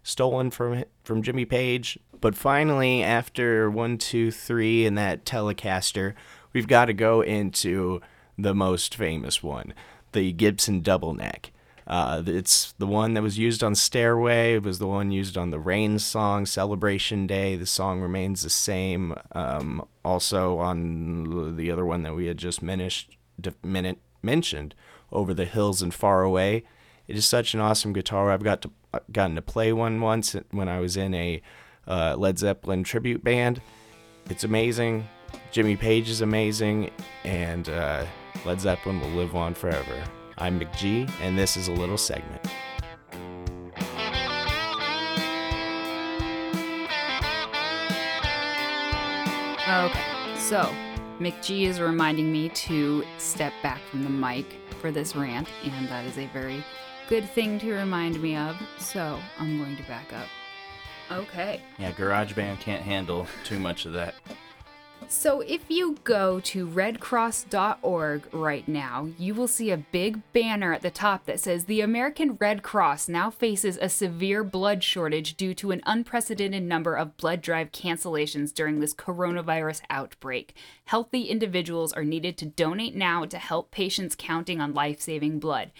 stolen 0.03 0.51
from 0.51 0.83
from 1.03 1.21
Jimmy 1.21 1.45
Page. 1.45 1.99
But 2.19 2.35
finally, 2.35 3.03
after 3.03 3.69
one, 3.69 3.97
two, 3.97 4.31
three, 4.31 4.85
and 4.85 4.97
that 4.97 5.25
Telecaster, 5.25 6.13
we've 6.53 6.67
got 6.67 6.85
to 6.85 6.93
go 6.93 7.21
into 7.21 8.01
the 8.37 8.53
most 8.53 8.95
famous 8.95 9.41
one, 9.41 9.73
the 10.11 10.31
Gibson 10.31 10.81
Double 10.81 11.13
Neck. 11.13 11.51
Uh, 11.87 12.23
it's 12.25 12.73
the 12.77 12.87
one 12.87 13.15
that 13.15 13.23
was 13.23 13.37
used 13.37 13.63
on 13.63 13.75
Stairway. 13.75 14.53
It 14.53 14.63
was 14.63 14.79
the 14.79 14.87
one 14.87 15.11
used 15.11 15.37
on 15.37 15.49
the 15.49 15.59
Rain 15.59 15.99
song, 15.99 16.45
Celebration 16.45 17.27
Day. 17.27 17.55
The 17.55 17.65
song 17.65 18.01
remains 18.01 18.43
the 18.43 18.49
same. 18.49 19.15
Um, 19.33 19.85
also 20.05 20.57
on 20.59 21.57
the 21.57 21.71
other 21.71 21.85
one 21.85 22.03
that 22.03 22.15
we 22.15 22.27
had 22.27 22.37
just 22.37 22.61
minished, 22.61 23.17
minute, 23.63 23.97
mentioned, 24.21 24.73
Over 25.11 25.33
the 25.33 25.45
Hills 25.45 25.81
and 25.81 25.93
Far 25.93 26.21
Away. 26.21 26.63
It 27.07 27.15
is 27.15 27.25
such 27.25 27.53
an 27.53 27.59
awesome 27.59 27.93
guitar. 27.93 28.31
I've 28.31 28.43
got 28.43 28.61
to 28.61 28.71
gotten 29.11 29.35
to 29.35 29.41
play 29.41 29.73
one 29.73 30.01
once 30.01 30.35
when 30.51 30.67
I 30.67 30.79
was 30.79 30.97
in 30.97 31.13
a 31.13 31.41
uh, 31.87 32.15
Led 32.17 32.37
Zeppelin 32.37 32.83
tribute 32.83 33.23
band. 33.23 33.61
It's 34.29 34.43
amazing. 34.43 35.07
Jimmy 35.51 35.75
Page 35.75 36.09
is 36.09 36.21
amazing, 36.21 36.91
and 37.23 37.69
uh, 37.69 38.05
Led 38.45 38.59
Zeppelin 38.59 38.99
will 38.99 39.09
live 39.09 39.35
on 39.35 39.53
forever. 39.53 40.03
I'm 40.37 40.59
McG, 40.59 41.09
and 41.21 41.37
this 41.37 41.57
is 41.57 41.67
a 41.67 41.71
little 41.71 41.97
segment. 41.97 42.41
Okay, 49.69 50.35
so 50.37 50.73
McG 51.19 51.61
is 51.61 51.79
reminding 51.79 52.31
me 52.31 52.49
to 52.49 53.03
step 53.17 53.53
back 53.63 53.79
from 53.89 54.03
the 54.03 54.09
mic 54.09 54.45
for 54.81 54.91
this 54.91 55.15
rant, 55.15 55.47
and 55.63 55.87
that 55.87 56.05
is 56.05 56.17
a 56.17 56.27
very 56.27 56.63
good 57.11 57.29
thing 57.31 57.59
to 57.59 57.73
remind 57.73 58.21
me 58.21 58.37
of, 58.37 58.55
so 58.79 59.19
I'm 59.37 59.57
going 59.57 59.75
to 59.75 59.83
back 59.83 60.13
up. 60.13 60.27
Okay. 61.11 61.59
Yeah, 61.77 61.91
GarageBand 61.91 62.61
can't 62.61 62.81
handle 62.81 63.27
too 63.43 63.59
much 63.59 63.85
of 63.85 63.91
that. 63.91 64.15
So, 65.09 65.41
if 65.41 65.59
you 65.67 65.97
go 66.05 66.39
to 66.39 66.65
redcross.org 66.65 68.33
right 68.33 68.65
now, 68.65 69.09
you 69.17 69.33
will 69.33 69.49
see 69.49 69.71
a 69.71 69.77
big 69.77 70.21
banner 70.31 70.71
at 70.71 70.83
the 70.83 70.89
top 70.89 71.25
that 71.25 71.41
says 71.41 71.65
the 71.65 71.81
American 71.81 72.37
Red 72.39 72.63
Cross 72.63 73.09
now 73.09 73.29
faces 73.29 73.77
a 73.81 73.89
severe 73.89 74.41
blood 74.41 74.81
shortage 74.81 75.35
due 75.35 75.53
to 75.55 75.71
an 75.71 75.81
unprecedented 75.85 76.63
number 76.63 76.95
of 76.95 77.17
blood 77.17 77.41
drive 77.41 77.73
cancellations 77.73 78.53
during 78.53 78.79
this 78.79 78.93
coronavirus 78.93 79.81
outbreak. 79.89 80.55
Healthy 80.85 81.23
individuals 81.23 81.91
are 81.91 82.05
needed 82.05 82.37
to 82.37 82.45
donate 82.45 82.95
now 82.95 83.25
to 83.25 83.37
help 83.37 83.69
patients 83.69 84.15
counting 84.17 84.61
on 84.61 84.73
life 84.73 85.01
saving 85.01 85.39
blood. 85.39 85.71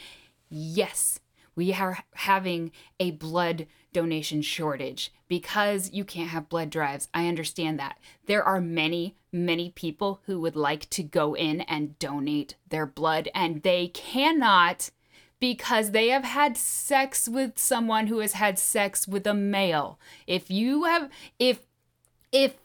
Yes, 0.53 1.21
we 1.55 1.74
are 1.74 2.00
having 2.15 2.72
a 3.00 3.12
blood 3.12 3.67
donation 3.93 4.41
shortage 4.41 5.12
because 5.27 5.91
you 5.91 6.05
can't 6.05 6.29
have 6.29 6.50
blood 6.50 6.70
drives. 6.70 7.10
I 7.13 7.27
understand 7.27 7.79
that. 7.79 8.00
There 8.25 8.43
are 8.43 8.62
many, 8.62 9.15
many 9.31 9.70
people 9.70 10.22
who 10.25 10.39
would 10.41 10.55
like 10.55 10.89
to 10.91 11.03
go 11.03 11.34
in 11.34 11.62
and 11.62 11.98
donate 12.00 12.55
their 12.70 12.86
blood, 12.86 13.29
and 13.36 13.63
they 13.63 13.88
cannot 13.89 14.91
because 15.39 15.91
they 15.91 16.10
have 16.10 16.24
had 16.24 16.55
sex 16.55 17.27
with 17.27 17.58
someone 17.58 18.08
who 18.08 18.20
has 18.20 18.34
had 18.34 18.60
sex 18.60 19.08
with 19.08 19.25
a 19.25 19.34
male. 19.34 20.00
If 20.27 20.51
you 20.51 20.84
have, 20.84 21.10
if 21.39 21.65
if 22.31 22.55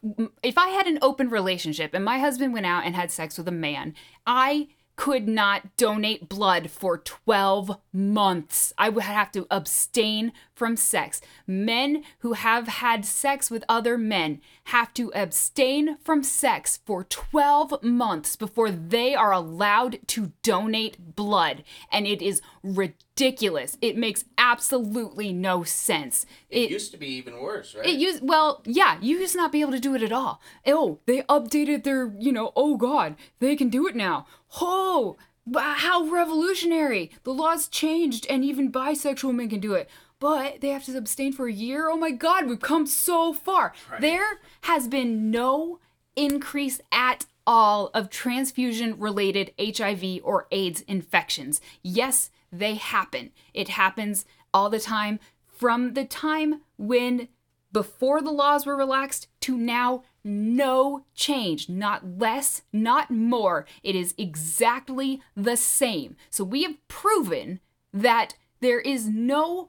if 0.42 0.56
I 0.56 0.68
had 0.68 0.86
an 0.86 0.98
open 1.02 1.28
relationship 1.28 1.92
and 1.92 2.04
my 2.04 2.18
husband 2.18 2.52
went 2.52 2.66
out 2.66 2.84
and 2.84 2.94
had 2.94 3.10
sex 3.10 3.36
with 3.36 3.48
a 3.48 3.52
man, 3.52 3.94
I 4.26 4.68
could 4.96 5.28
not 5.28 5.76
donate 5.76 6.28
blood 6.28 6.70
for 6.70 6.98
12 6.98 7.78
months. 7.92 8.72
I 8.78 8.88
would 8.88 9.04
have 9.04 9.30
to 9.32 9.46
abstain 9.50 10.32
from 10.56 10.76
sex. 10.76 11.20
Men 11.46 12.02
who 12.20 12.32
have 12.32 12.66
had 12.66 13.04
sex 13.04 13.50
with 13.50 13.62
other 13.68 13.96
men 13.96 14.40
have 14.64 14.92
to 14.94 15.12
abstain 15.14 15.98
from 16.02 16.24
sex 16.24 16.80
for 16.84 17.04
12 17.04 17.82
months 17.84 18.34
before 18.34 18.70
they 18.70 19.14
are 19.14 19.32
allowed 19.32 20.00
to 20.08 20.32
donate 20.42 21.14
blood. 21.14 21.62
And 21.92 22.06
it 22.06 22.22
is 22.22 22.40
ridiculous. 22.62 23.76
It 23.80 23.96
makes 23.96 24.24
absolutely 24.38 25.32
no 25.32 25.62
sense. 25.62 26.26
It, 26.48 26.64
it 26.64 26.70
used 26.70 26.90
to 26.92 26.98
be 26.98 27.08
even 27.08 27.38
worse, 27.40 27.74
right? 27.74 27.86
It 27.86 27.98
used 27.98 28.26
well, 28.26 28.62
yeah, 28.64 28.98
you 29.00 29.18
used 29.18 29.32
to 29.32 29.38
not 29.38 29.52
be 29.52 29.60
able 29.60 29.72
to 29.72 29.80
do 29.80 29.94
it 29.94 30.02
at 30.02 30.12
all. 30.12 30.40
Oh, 30.66 30.98
they 31.06 31.22
updated 31.22 31.84
their, 31.84 32.12
you 32.18 32.32
know, 32.32 32.52
oh 32.56 32.76
god, 32.76 33.14
they 33.38 33.54
can 33.56 33.68
do 33.68 33.86
it 33.86 33.94
now. 33.94 34.26
Oh, 34.60 35.16
how 35.54 36.04
revolutionary! 36.04 37.10
The 37.22 37.32
laws 37.32 37.68
changed, 37.68 38.26
and 38.28 38.44
even 38.44 38.72
bisexual 38.72 39.34
men 39.34 39.48
can 39.48 39.60
do 39.60 39.74
it. 39.74 39.88
But 40.18 40.60
they 40.60 40.68
have 40.70 40.84
to 40.84 40.96
abstain 40.96 41.32
for 41.32 41.46
a 41.46 41.52
year. 41.52 41.90
Oh 41.90 41.96
my 41.96 42.10
God, 42.10 42.46
we've 42.46 42.60
come 42.60 42.86
so 42.86 43.32
far. 43.32 43.72
Right. 43.90 44.00
There 44.00 44.40
has 44.62 44.88
been 44.88 45.30
no 45.30 45.78
increase 46.14 46.80
at 46.90 47.26
all 47.46 47.90
of 47.94 48.10
transfusion 48.10 48.98
related 48.98 49.52
HIV 49.60 50.20
or 50.24 50.46
AIDS 50.50 50.80
infections. 50.82 51.60
Yes, 51.82 52.30
they 52.50 52.74
happen. 52.74 53.30
It 53.54 53.68
happens 53.68 54.24
all 54.52 54.70
the 54.70 54.80
time 54.80 55.20
from 55.46 55.94
the 55.94 56.04
time 56.04 56.62
when 56.76 57.28
before 57.72 58.22
the 58.22 58.30
laws 58.30 58.64
were 58.64 58.76
relaxed 58.76 59.28
to 59.40 59.56
now 59.56 60.02
no 60.24 61.04
change, 61.14 61.68
not 61.68 62.18
less, 62.18 62.62
not 62.72 63.10
more. 63.10 63.66
It 63.82 63.94
is 63.94 64.14
exactly 64.16 65.20
the 65.36 65.56
same. 65.56 66.16
So 66.30 66.42
we 66.42 66.62
have 66.62 66.76
proven 66.88 67.60
that 67.92 68.34
there 68.60 68.80
is 68.80 69.06
no. 69.06 69.68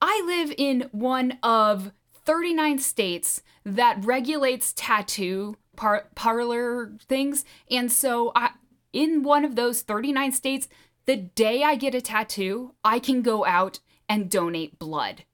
I 0.00 0.22
live 0.26 0.54
in 0.56 0.88
one 0.92 1.38
of 1.42 1.92
39 2.24 2.78
states 2.78 3.42
that 3.64 4.04
regulates 4.04 4.72
tattoo 4.72 5.56
par- 5.76 6.08
parlor 6.14 6.92
things. 7.08 7.44
And 7.70 7.90
so 7.90 8.32
I, 8.34 8.50
in 8.92 9.22
one 9.22 9.44
of 9.44 9.56
those 9.56 9.82
39 9.82 10.32
states, 10.32 10.68
the 11.06 11.16
day 11.16 11.62
I 11.62 11.74
get 11.76 11.94
a 11.94 12.00
tattoo, 12.00 12.74
I 12.84 12.98
can 12.98 13.22
go 13.22 13.44
out 13.44 13.80
and 14.08 14.30
donate 14.30 14.78
blood. 14.78 15.24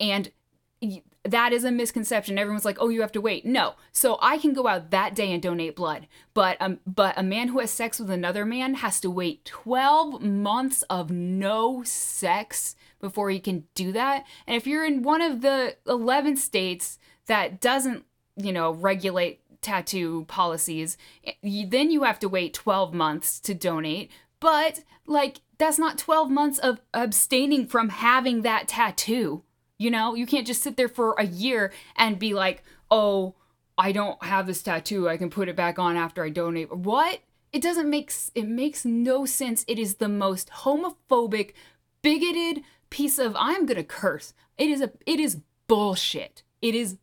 And 0.00 0.30
that 1.24 1.52
is 1.52 1.64
a 1.64 1.70
misconception. 1.70 2.38
Everyone's 2.38 2.64
like, 2.64 2.78
"Oh, 2.80 2.88
you 2.88 3.00
have 3.00 3.12
to 3.12 3.20
wait." 3.20 3.44
No. 3.44 3.74
So 3.92 4.18
I 4.20 4.38
can 4.38 4.52
go 4.52 4.66
out 4.66 4.90
that 4.90 5.14
day 5.14 5.32
and 5.32 5.42
donate 5.42 5.74
blood, 5.74 6.06
but 6.34 6.56
um, 6.60 6.78
but 6.86 7.18
a 7.18 7.22
man 7.22 7.48
who 7.48 7.58
has 7.58 7.70
sex 7.70 7.98
with 7.98 8.10
another 8.10 8.44
man 8.44 8.74
has 8.74 9.00
to 9.00 9.10
wait 9.10 9.44
12 9.44 10.22
months 10.22 10.82
of 10.82 11.10
no 11.10 11.82
sex 11.84 12.76
before 13.00 13.30
you 13.30 13.40
can 13.40 13.64
do 13.74 13.92
that. 13.92 14.24
And 14.46 14.56
if 14.56 14.66
you're 14.66 14.84
in 14.84 15.02
one 15.02 15.22
of 15.22 15.40
the 15.40 15.76
11 15.86 16.36
states 16.36 16.98
that 17.26 17.60
doesn't, 17.60 18.04
you 18.36 18.52
know, 18.52 18.72
regulate 18.72 19.40
tattoo 19.62 20.24
policies, 20.28 20.96
eh, 21.24 21.32
then 21.68 21.90
you 21.90 22.04
have 22.04 22.18
to 22.20 22.28
wait 22.28 22.54
12 22.54 22.94
months 22.94 23.40
to 23.40 23.54
donate. 23.54 24.10
But 24.40 24.82
like 25.06 25.40
that's 25.58 25.78
not 25.78 25.98
12 25.98 26.30
months 26.30 26.58
of 26.58 26.80
abstaining 26.92 27.66
from 27.66 27.88
having 27.88 28.42
that 28.42 28.68
tattoo. 28.68 29.42
You 29.78 29.90
know, 29.90 30.14
you 30.14 30.26
can't 30.26 30.46
just 30.46 30.62
sit 30.62 30.76
there 30.76 30.88
for 30.88 31.14
a 31.18 31.26
year 31.26 31.72
and 31.96 32.18
be 32.18 32.34
like, 32.34 32.62
oh, 32.90 33.34
I 33.78 33.92
don't 33.92 34.22
have 34.24 34.46
this 34.46 34.62
tattoo. 34.62 35.08
I 35.08 35.16
can 35.16 35.30
put 35.30 35.48
it 35.48 35.56
back 35.56 35.78
on 35.78 35.96
after 35.96 36.24
I 36.24 36.30
donate. 36.30 36.74
What? 36.74 37.20
It 37.52 37.62
doesn't 37.62 37.88
make 37.88 38.12
it 38.34 38.46
makes 38.46 38.84
no 38.84 39.24
sense. 39.26 39.64
It 39.68 39.78
is 39.78 39.96
the 39.96 40.08
most 40.08 40.50
homophobic, 40.50 41.52
bigoted 42.02 42.62
piece 42.96 43.18
of 43.18 43.36
I'm 43.38 43.66
gonna 43.66 43.84
curse. 43.84 44.32
It 44.56 44.70
is 44.70 44.80
a 44.80 44.90
it 45.04 45.20
is 45.20 45.42
bullshit. 45.66 46.42
It 46.62 46.74
is 46.74 46.96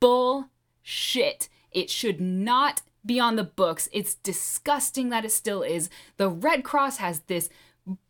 bullshit. 0.00 1.48
It 1.70 1.88
should 1.88 2.20
not 2.20 2.82
be 3.06 3.20
on 3.20 3.36
the 3.36 3.44
books. 3.44 3.88
It's 3.92 4.16
disgusting 4.16 5.08
that 5.10 5.24
it 5.24 5.30
still 5.30 5.62
is. 5.62 5.88
The 6.16 6.28
Red 6.28 6.64
Cross 6.64 6.96
has 6.96 7.20
this 7.20 7.48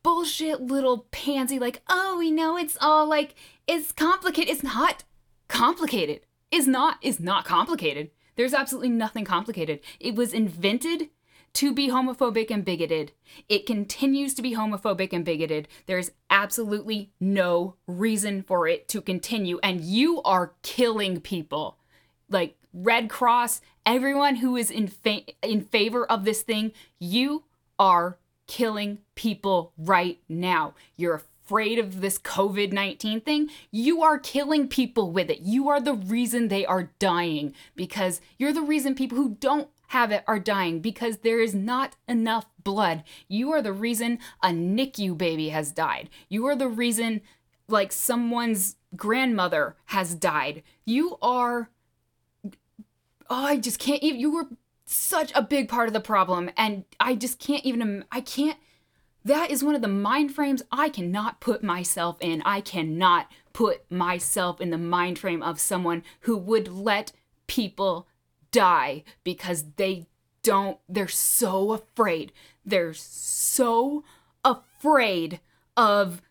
bullshit 0.02 0.62
little 0.62 1.08
pansy 1.10 1.58
like, 1.58 1.82
"Oh, 1.90 2.16
we 2.18 2.30
know 2.30 2.56
it's 2.56 2.78
all 2.80 3.06
like 3.06 3.34
it's 3.66 3.92
complicated. 3.92 4.54
It's 4.54 4.62
not 4.62 5.04
complicated. 5.46 6.20
Is 6.50 6.66
not 6.66 6.96
is 7.02 7.20
not 7.20 7.44
complicated. 7.44 8.12
There's 8.36 8.54
absolutely 8.54 8.88
nothing 8.88 9.26
complicated. 9.26 9.80
It 10.00 10.14
was 10.14 10.32
invented 10.32 11.10
to 11.54 11.72
be 11.72 11.88
homophobic 11.88 12.50
and 12.50 12.64
bigoted. 12.64 13.12
It 13.48 13.66
continues 13.66 14.34
to 14.34 14.42
be 14.42 14.54
homophobic 14.54 15.12
and 15.12 15.24
bigoted. 15.24 15.68
There's 15.86 16.12
absolutely 16.28 17.10
no 17.20 17.76
reason 17.86 18.42
for 18.42 18.68
it 18.68 18.88
to 18.88 19.00
continue 19.00 19.58
and 19.62 19.80
you 19.80 20.22
are 20.22 20.54
killing 20.62 21.20
people. 21.20 21.78
Like 22.28 22.56
Red 22.72 23.10
Cross, 23.10 23.60
everyone 23.84 24.36
who 24.36 24.56
is 24.56 24.70
in 24.70 24.88
fa- 24.88 25.24
in 25.42 25.62
favor 25.62 26.06
of 26.06 26.24
this 26.24 26.42
thing, 26.42 26.72
you 26.98 27.44
are 27.78 28.18
killing 28.46 28.98
people 29.14 29.72
right 29.76 30.20
now. 30.28 30.74
You're 30.96 31.22
afraid 31.50 31.80
of 31.80 32.00
this 32.00 32.16
COVID 32.16 32.72
19 32.72 33.22
thing, 33.22 33.50
you 33.72 34.02
are 34.02 34.20
killing 34.20 34.68
people 34.68 35.10
with 35.10 35.30
it. 35.30 35.40
You 35.40 35.68
are 35.68 35.80
the 35.80 35.94
reason 35.94 36.46
they 36.46 36.64
are 36.64 36.92
dying 37.00 37.54
because 37.74 38.20
you're 38.38 38.52
the 38.52 38.62
reason 38.62 38.94
people 38.94 39.18
who 39.18 39.36
don't 39.40 39.68
have 39.90 40.12
it 40.12 40.24
are 40.26 40.38
dying 40.38 40.80
because 40.80 41.18
there 41.18 41.40
is 41.40 41.54
not 41.54 41.96
enough 42.08 42.46
blood. 42.62 43.02
You 43.28 43.50
are 43.52 43.62
the 43.62 43.72
reason 43.72 44.18
a 44.42 44.48
NICU 44.48 45.16
baby 45.16 45.48
has 45.48 45.72
died. 45.72 46.10
You 46.28 46.46
are 46.46 46.56
the 46.56 46.68
reason, 46.68 47.22
like, 47.68 47.92
someone's 47.92 48.76
grandmother 48.94 49.76
has 49.86 50.14
died. 50.14 50.62
You 50.84 51.18
are. 51.20 51.70
Oh, 53.28 53.44
I 53.44 53.56
just 53.56 53.78
can't 53.78 54.02
even. 54.02 54.20
You 54.20 54.32
were 54.32 54.48
such 54.84 55.32
a 55.34 55.42
big 55.42 55.68
part 55.68 55.88
of 55.88 55.92
the 55.92 56.00
problem, 56.00 56.50
and 56.56 56.84
I 56.98 57.14
just 57.14 57.38
can't 57.38 57.64
even. 57.64 58.04
I 58.10 58.20
can't 58.20 58.58
that 59.24 59.50
is 59.50 59.62
one 59.62 59.74
of 59.74 59.82
the 59.82 59.88
mind 59.88 60.34
frames 60.34 60.62
I 60.72 60.88
cannot 60.88 61.40
put 61.40 61.62
myself 61.62 62.16
in. 62.20 62.42
I 62.44 62.60
cannot 62.60 63.30
put 63.52 63.90
myself 63.90 64.60
in 64.60 64.70
the 64.70 64.78
mind 64.78 65.18
frame 65.18 65.42
of 65.42 65.60
someone 65.60 66.02
who 66.20 66.36
would 66.36 66.68
let 66.68 67.12
people 67.46 68.08
die 68.50 69.04
because 69.24 69.64
they 69.76 70.06
don't, 70.42 70.78
they're 70.88 71.08
so 71.08 71.72
afraid. 71.72 72.32
They're 72.64 72.94
so 72.94 74.04
afraid 74.44 75.40
of 75.76 76.22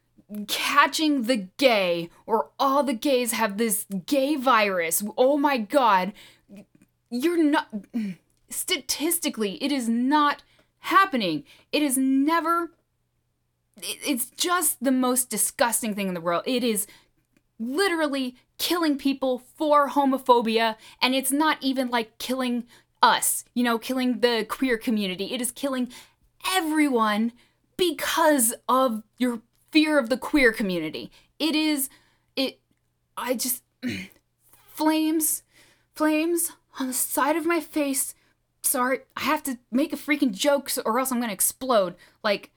catching 0.47 1.23
the 1.23 1.47
gay 1.57 2.09
or 2.25 2.49
all 2.59 2.83
the 2.83 2.93
gays 2.93 3.31
have 3.31 3.57
this 3.57 3.85
gay 4.05 4.35
virus. 4.35 5.03
Oh 5.17 5.38
my 5.38 5.57
God. 5.57 6.13
You're 7.09 7.43
not, 7.43 7.69
statistically, 8.49 9.63
it 9.63 9.71
is 9.71 9.89
not 9.89 10.43
happening. 10.79 11.43
It 11.71 11.81
is 11.81 11.97
never 11.97 12.71
it's 13.81 14.29
just 14.31 14.83
the 14.83 14.91
most 14.91 15.29
disgusting 15.29 15.95
thing 15.95 16.07
in 16.07 16.13
the 16.13 16.21
world. 16.21 16.43
It 16.45 16.63
is 16.63 16.88
literally 17.59 18.35
killing 18.57 18.97
people 18.97 19.39
for 19.39 19.89
homophobia, 19.89 20.75
and 21.01 21.13
it's 21.13 21.31
not 21.31 21.57
even 21.61 21.89
like 21.89 22.17
killing 22.17 22.65
us, 23.01 23.45
you 23.53 23.63
know, 23.63 23.77
killing 23.77 24.19
the 24.21 24.45
queer 24.47 24.77
community. 24.77 25.33
It 25.33 25.41
is 25.41 25.51
killing 25.51 25.89
everyone 26.47 27.33
because 27.77 28.53
of 28.67 29.03
your 29.17 29.41
fear 29.71 29.99
of 29.99 30.09
the 30.09 30.17
queer 30.17 30.51
community. 30.51 31.11
It 31.37 31.55
is, 31.55 31.89
it, 32.35 32.59
I 33.17 33.33
just, 33.35 33.63
flames, 34.73 35.43
flames 35.95 36.51
on 36.79 36.87
the 36.87 36.93
side 36.93 37.35
of 37.35 37.45
my 37.45 37.59
face. 37.59 38.15
Sorry, 38.61 38.99
I 39.15 39.21
have 39.21 39.43
to 39.43 39.57
make 39.71 39.93
a 39.93 39.97
freaking 39.97 40.31
joke 40.31 40.69
or 40.85 40.99
else 40.99 41.11
I'm 41.11 41.21
gonna 41.21 41.33
explode. 41.33 41.95
Like, 42.23 42.51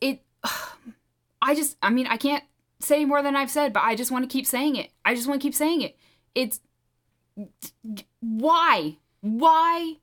it. 0.00 0.20
I 1.46 1.54
just, 1.54 1.76
I 1.82 1.90
mean, 1.90 2.06
I 2.06 2.16
can't 2.16 2.42
say 2.84 3.04
more 3.04 3.22
than 3.22 3.36
I've 3.36 3.50
said, 3.50 3.72
but 3.72 3.82
I 3.82 3.94
just 3.94 4.10
want 4.10 4.28
to 4.28 4.32
keep 4.32 4.46
saying 4.46 4.76
it. 4.76 4.90
I 5.04 5.14
just 5.14 5.26
want 5.26 5.40
to 5.40 5.44
keep 5.44 5.54
saying 5.54 5.82
it. 5.82 5.96
It's. 6.34 6.60
Why? 8.20 8.98
Why? 9.20 9.96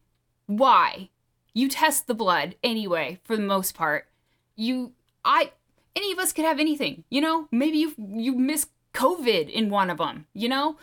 Why? 0.48 1.10
You 1.54 1.70
test 1.70 2.08
the 2.08 2.14
blood 2.14 2.56
anyway, 2.64 3.20
for 3.24 3.36
the 3.36 3.44
most 3.44 3.74
part. 3.74 4.08
You. 4.56 4.94
I. 5.24 5.52
Any 5.96 6.12
of 6.14 6.20
us 6.20 6.32
could 6.32 6.46
have 6.46 6.60
anything, 6.60 7.04
you 7.10 7.20
know? 7.20 7.48
Maybe 7.52 7.78
you 7.78 7.94
you 7.98 8.34
miss 8.34 8.68
COVID 8.94 9.50
in 9.50 9.70
one 9.70 9.90
of 9.90 9.98
them, 9.98 10.26
you 10.34 10.48
know? 10.48 10.78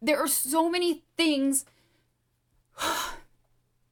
There 0.00 0.18
are 0.18 0.28
so 0.28 0.70
many 0.70 1.02
things 1.16 1.66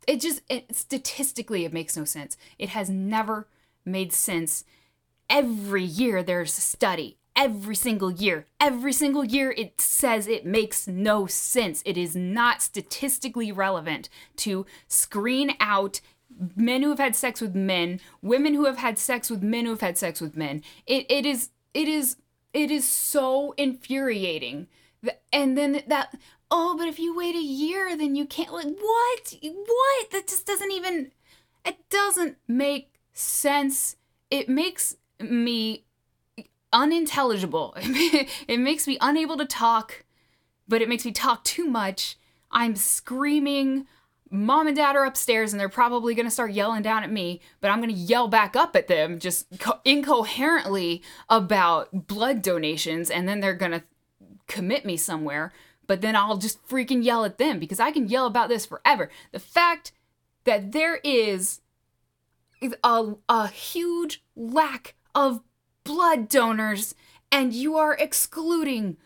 it 0.06 0.20
just 0.20 0.42
it, 0.48 0.74
statistically 0.74 1.64
it 1.64 1.72
makes 1.72 1.96
no 1.96 2.04
sense 2.04 2.36
it 2.58 2.70
has 2.70 2.90
never 2.90 3.46
made 3.84 4.12
sense 4.12 4.64
every 5.28 5.84
year 5.84 6.22
there's 6.22 6.56
a 6.58 6.60
study 6.60 7.18
every 7.34 7.74
single 7.74 8.10
year. 8.10 8.46
Every 8.60 8.92
single 8.92 9.24
year 9.24 9.52
it 9.56 9.80
says 9.80 10.26
it 10.26 10.46
makes 10.46 10.86
no 10.86 11.26
sense. 11.26 11.82
It 11.84 11.96
is 11.96 12.14
not 12.14 12.62
statistically 12.62 13.52
relevant 13.52 14.08
to 14.36 14.66
screen 14.88 15.54
out 15.60 16.00
men 16.56 16.82
who 16.82 16.90
have 16.90 16.98
had 16.98 17.14
sex 17.14 17.40
with 17.40 17.54
men 17.54 18.00
women 18.22 18.54
who 18.54 18.64
have 18.64 18.78
had 18.78 18.98
sex 18.98 19.28
with 19.28 19.42
men 19.42 19.64
who 19.64 19.70
have 19.70 19.80
had 19.80 19.98
sex 19.98 20.20
with 20.20 20.36
men. 20.36 20.62
It, 20.86 21.06
it 21.10 21.26
is 21.26 21.50
it 21.74 21.88
is 21.88 22.16
it 22.52 22.70
is 22.70 22.86
so 22.86 23.54
infuriating. 23.56 24.68
And 25.32 25.58
then 25.58 25.82
that 25.86 26.16
oh 26.50 26.76
but 26.78 26.88
if 26.88 26.98
you 26.98 27.16
wait 27.16 27.34
a 27.34 27.42
year 27.42 27.96
then 27.96 28.14
you 28.14 28.26
can't 28.26 28.52
like 28.52 28.66
what? 28.66 29.34
What? 29.42 30.10
That 30.10 30.28
just 30.28 30.46
doesn't 30.46 30.70
even 30.70 31.12
it 31.64 31.78
doesn't 31.90 32.36
make 32.48 32.94
sense. 33.12 33.96
It 34.30 34.48
makes 34.48 34.96
me 35.20 35.84
unintelligible. 36.72 37.74
It 38.48 38.60
makes 38.60 38.86
me 38.86 38.98
unable 39.00 39.36
to 39.36 39.44
talk 39.44 40.04
but 40.68 40.80
it 40.80 40.88
makes 40.88 41.04
me 41.04 41.12
talk 41.12 41.44
too 41.44 41.66
much. 41.66 42.16
I'm 42.50 42.76
screaming. 42.76 43.86
Mom 44.30 44.66
and 44.66 44.76
dad 44.76 44.96
are 44.96 45.04
upstairs 45.04 45.52
and 45.52 45.60
they're 45.60 45.68
probably 45.68 46.14
going 46.14 46.24
to 46.26 46.30
start 46.30 46.52
yelling 46.52 46.80
down 46.80 47.02
at 47.02 47.12
me 47.12 47.42
but 47.60 47.70
i'm 47.70 47.80
going 47.82 47.94
to 47.94 48.00
yell 48.00 48.28
back 48.28 48.56
up 48.56 48.74
at 48.74 48.88
them 48.88 49.18
just 49.18 49.46
co- 49.58 49.80
incoherently 49.84 51.02
about 51.28 52.06
blood 52.06 52.40
donations 52.40 53.10
and 53.10 53.28
then 53.28 53.40
they're 53.40 53.52
going 53.52 53.72
to 53.72 53.82
commit 54.52 54.84
me 54.84 54.96
somewhere, 54.96 55.52
but 55.86 56.00
then 56.00 56.14
I'll 56.14 56.36
just 56.36 56.66
freaking 56.68 57.02
yell 57.02 57.24
at 57.24 57.38
them 57.38 57.58
because 57.58 57.80
I 57.80 57.90
can 57.90 58.08
yell 58.08 58.26
about 58.26 58.48
this 58.48 58.66
forever. 58.66 59.10
The 59.32 59.38
fact 59.38 59.92
that 60.44 60.72
there 60.72 60.96
is 61.02 61.60
a, 62.84 63.14
a 63.28 63.48
huge 63.48 64.22
lack 64.36 64.94
of 65.14 65.40
blood 65.84 66.28
donors 66.28 66.94
and 67.30 67.52
you 67.52 67.76
are 67.76 67.94
excluding 67.94 68.96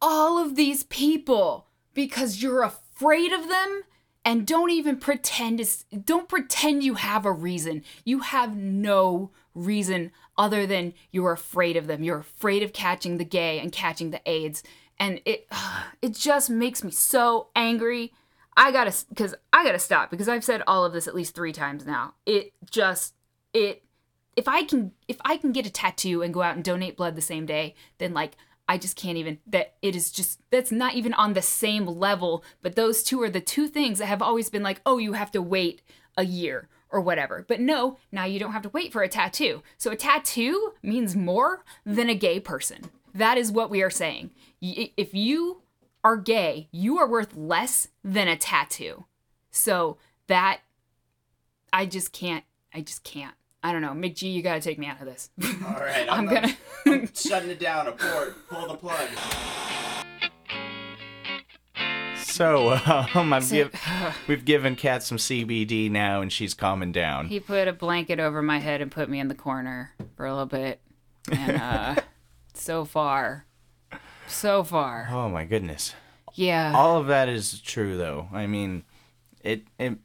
all 0.00 0.38
of 0.38 0.56
these 0.56 0.84
people 0.84 1.66
because 1.94 2.42
you're 2.42 2.62
afraid 2.62 3.32
of 3.32 3.48
them 3.48 3.82
and 4.24 4.46
don't 4.46 4.70
even 4.70 4.96
pretend 4.96 5.58
to, 5.58 5.96
don't 5.96 6.28
pretend 6.28 6.82
you 6.82 6.94
have 6.94 7.24
a 7.24 7.32
reason. 7.32 7.84
You 8.04 8.20
have 8.20 8.56
no 8.56 9.30
reason 9.54 10.10
other 10.36 10.66
than 10.66 10.94
you're 11.10 11.32
afraid 11.32 11.76
of 11.76 11.86
them. 11.86 12.02
You're 12.02 12.18
afraid 12.18 12.62
of 12.62 12.72
catching 12.72 13.18
the 13.18 13.24
gay 13.24 13.58
and 13.60 13.72
catching 13.72 14.10
the 14.10 14.20
AIDS, 14.26 14.62
and 14.98 15.20
it 15.24 15.48
it 16.02 16.14
just 16.14 16.50
makes 16.50 16.84
me 16.84 16.90
so 16.90 17.48
angry. 17.54 18.12
I 18.56 18.72
gotta 18.72 18.92
because 19.08 19.34
I 19.52 19.64
gotta 19.64 19.78
stop 19.78 20.10
because 20.10 20.28
I've 20.28 20.44
said 20.44 20.62
all 20.66 20.84
of 20.84 20.92
this 20.92 21.06
at 21.06 21.14
least 21.14 21.34
three 21.34 21.52
times 21.52 21.86
now. 21.86 22.14
It 22.26 22.52
just 22.70 23.14
it 23.54 23.84
if 24.36 24.46
I 24.46 24.62
can 24.62 24.92
if 25.08 25.16
I 25.24 25.38
can 25.38 25.52
get 25.52 25.66
a 25.66 25.70
tattoo 25.70 26.22
and 26.22 26.32
go 26.32 26.42
out 26.42 26.54
and 26.54 26.64
donate 26.64 26.96
blood 26.96 27.16
the 27.16 27.22
same 27.22 27.46
day, 27.46 27.74
then 27.98 28.12
like 28.14 28.36
I 28.68 28.78
just 28.78 28.96
can't 28.96 29.16
even 29.16 29.38
that 29.46 29.74
it 29.82 29.96
is 29.96 30.12
just 30.12 30.40
that's 30.50 30.70
not 30.70 30.94
even 30.94 31.14
on 31.14 31.32
the 31.32 31.42
same 31.42 31.86
level. 31.86 32.44
But 32.62 32.76
those 32.76 33.02
two 33.02 33.22
are 33.22 33.30
the 33.30 33.40
two 33.40 33.66
things 33.66 33.98
that 33.98 34.06
have 34.06 34.22
always 34.22 34.50
been 34.50 34.62
like, 34.62 34.80
oh, 34.84 34.98
you 34.98 35.14
have 35.14 35.30
to 35.32 35.42
wait 35.42 35.82
a 36.16 36.24
year 36.24 36.68
or 36.90 37.00
whatever. 37.00 37.44
But 37.48 37.60
no, 37.60 37.98
now 38.12 38.24
you 38.24 38.38
don't 38.38 38.52
have 38.52 38.62
to 38.62 38.68
wait 38.68 38.92
for 38.92 39.02
a 39.02 39.08
tattoo. 39.08 39.62
So 39.78 39.90
a 39.90 39.96
tattoo 39.96 40.74
means 40.82 41.16
more 41.16 41.64
than 41.84 42.08
a 42.08 42.14
gay 42.14 42.38
person. 42.38 42.90
That 43.14 43.38
is 43.38 43.50
what 43.50 43.70
we 43.70 43.82
are 43.82 43.90
saying. 43.90 44.30
If 44.60 45.14
you 45.14 45.62
are 46.04 46.16
gay, 46.16 46.68
you 46.70 46.98
are 46.98 47.08
worth 47.08 47.34
less 47.34 47.88
than 48.04 48.28
a 48.28 48.36
tattoo. 48.36 49.06
So 49.50 49.96
that 50.26 50.60
I 51.72 51.86
just 51.86 52.12
can't 52.12 52.44
I 52.74 52.82
just 52.82 53.02
can't. 53.02 53.34
I 53.66 53.72
don't 53.72 53.82
know. 53.82 53.94
McG, 53.94 54.32
you 54.32 54.42
gotta 54.42 54.60
take 54.60 54.78
me 54.78 54.86
out 54.86 55.00
of 55.00 55.06
this. 55.06 55.28
All 55.66 55.72
right, 55.80 56.06
I'm 56.10 56.26
not- 56.26 56.34
gonna 56.34 56.56
I'm 56.86 57.10
shutting 57.12 57.50
it 57.50 57.58
down. 57.58 57.88
Abort. 57.88 58.36
Pull 58.48 58.68
the 58.68 58.74
plug. 58.76 59.08
So, 62.22 62.74
um, 63.14 63.32
I've 63.32 63.50
give, 63.50 63.74
we've 64.28 64.44
given 64.44 64.76
Cat 64.76 65.02
some 65.02 65.18
CBD 65.18 65.90
now, 65.90 66.20
and 66.20 66.32
she's 66.32 66.54
calming 66.54 66.92
down. 66.92 67.26
He 67.26 67.40
put 67.40 67.66
a 67.66 67.72
blanket 67.72 68.20
over 68.20 68.40
my 68.40 68.58
head 68.58 68.80
and 68.80 68.88
put 68.88 69.08
me 69.08 69.18
in 69.18 69.26
the 69.26 69.34
corner 69.34 69.94
for 70.16 70.26
a 70.26 70.30
little 70.30 70.46
bit. 70.46 70.80
And 71.32 71.56
uh 71.60 71.96
so 72.54 72.84
far. 72.84 73.46
So 74.28 74.62
far. 74.62 75.08
Oh 75.10 75.28
my 75.28 75.44
goodness. 75.44 75.92
Yeah. 76.34 76.72
All 76.72 76.98
of 77.00 77.08
that 77.08 77.28
is 77.28 77.60
true, 77.62 77.96
though. 77.96 78.28
I 78.32 78.46
mean, 78.46 78.84
it 79.42 79.62
it 79.80 79.98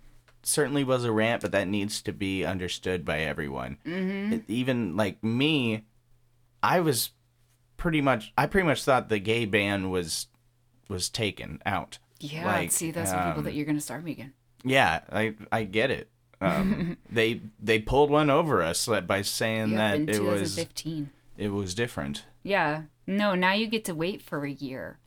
certainly 0.43 0.83
was 0.83 1.03
a 1.03 1.11
rant, 1.11 1.41
but 1.41 1.51
that 1.51 1.67
needs 1.67 2.01
to 2.03 2.11
be 2.13 2.45
understood 2.45 3.05
by 3.05 3.19
everyone. 3.19 3.77
Mm-hmm. 3.85 4.33
It, 4.33 4.43
even 4.47 4.95
like 4.97 5.23
me, 5.23 5.85
I 6.63 6.79
was 6.79 7.11
pretty 7.77 8.01
much 8.01 8.33
I 8.37 8.45
pretty 8.45 8.67
much 8.67 8.83
thought 8.83 9.09
the 9.09 9.19
gay 9.19 9.45
ban 9.45 9.89
was 9.89 10.27
was 10.87 11.09
taken 11.09 11.61
out. 11.65 11.97
Yeah, 12.19 12.45
like, 12.45 12.71
see, 12.71 12.91
those 12.91 13.09
are 13.09 13.27
people 13.29 13.39
um, 13.39 13.43
that 13.45 13.53
you're 13.55 13.65
gonna 13.65 13.81
start 13.81 14.03
making. 14.03 14.33
Yeah, 14.63 15.01
I 15.11 15.35
I 15.51 15.63
get 15.63 15.91
it. 15.91 16.09
Um, 16.41 16.97
they 17.07 17.39
they 17.59 17.77
pulled 17.77 18.09
one 18.09 18.31
over 18.31 18.63
us 18.63 18.89
by 19.05 19.21
saying 19.21 19.73
Yeah, 19.73 19.95
that 19.95 20.09
it 20.09 20.23
was 20.23 20.55
2015. 20.55 21.11
it 21.37 21.49
was 21.49 21.75
different. 21.75 22.25
Yeah. 22.41 22.83
No, 23.05 23.35
now 23.35 23.53
you 23.53 23.67
get 23.67 23.85
to 23.85 23.93
wait 23.93 24.23
for 24.23 24.43
a 24.43 24.49
year. 24.49 24.97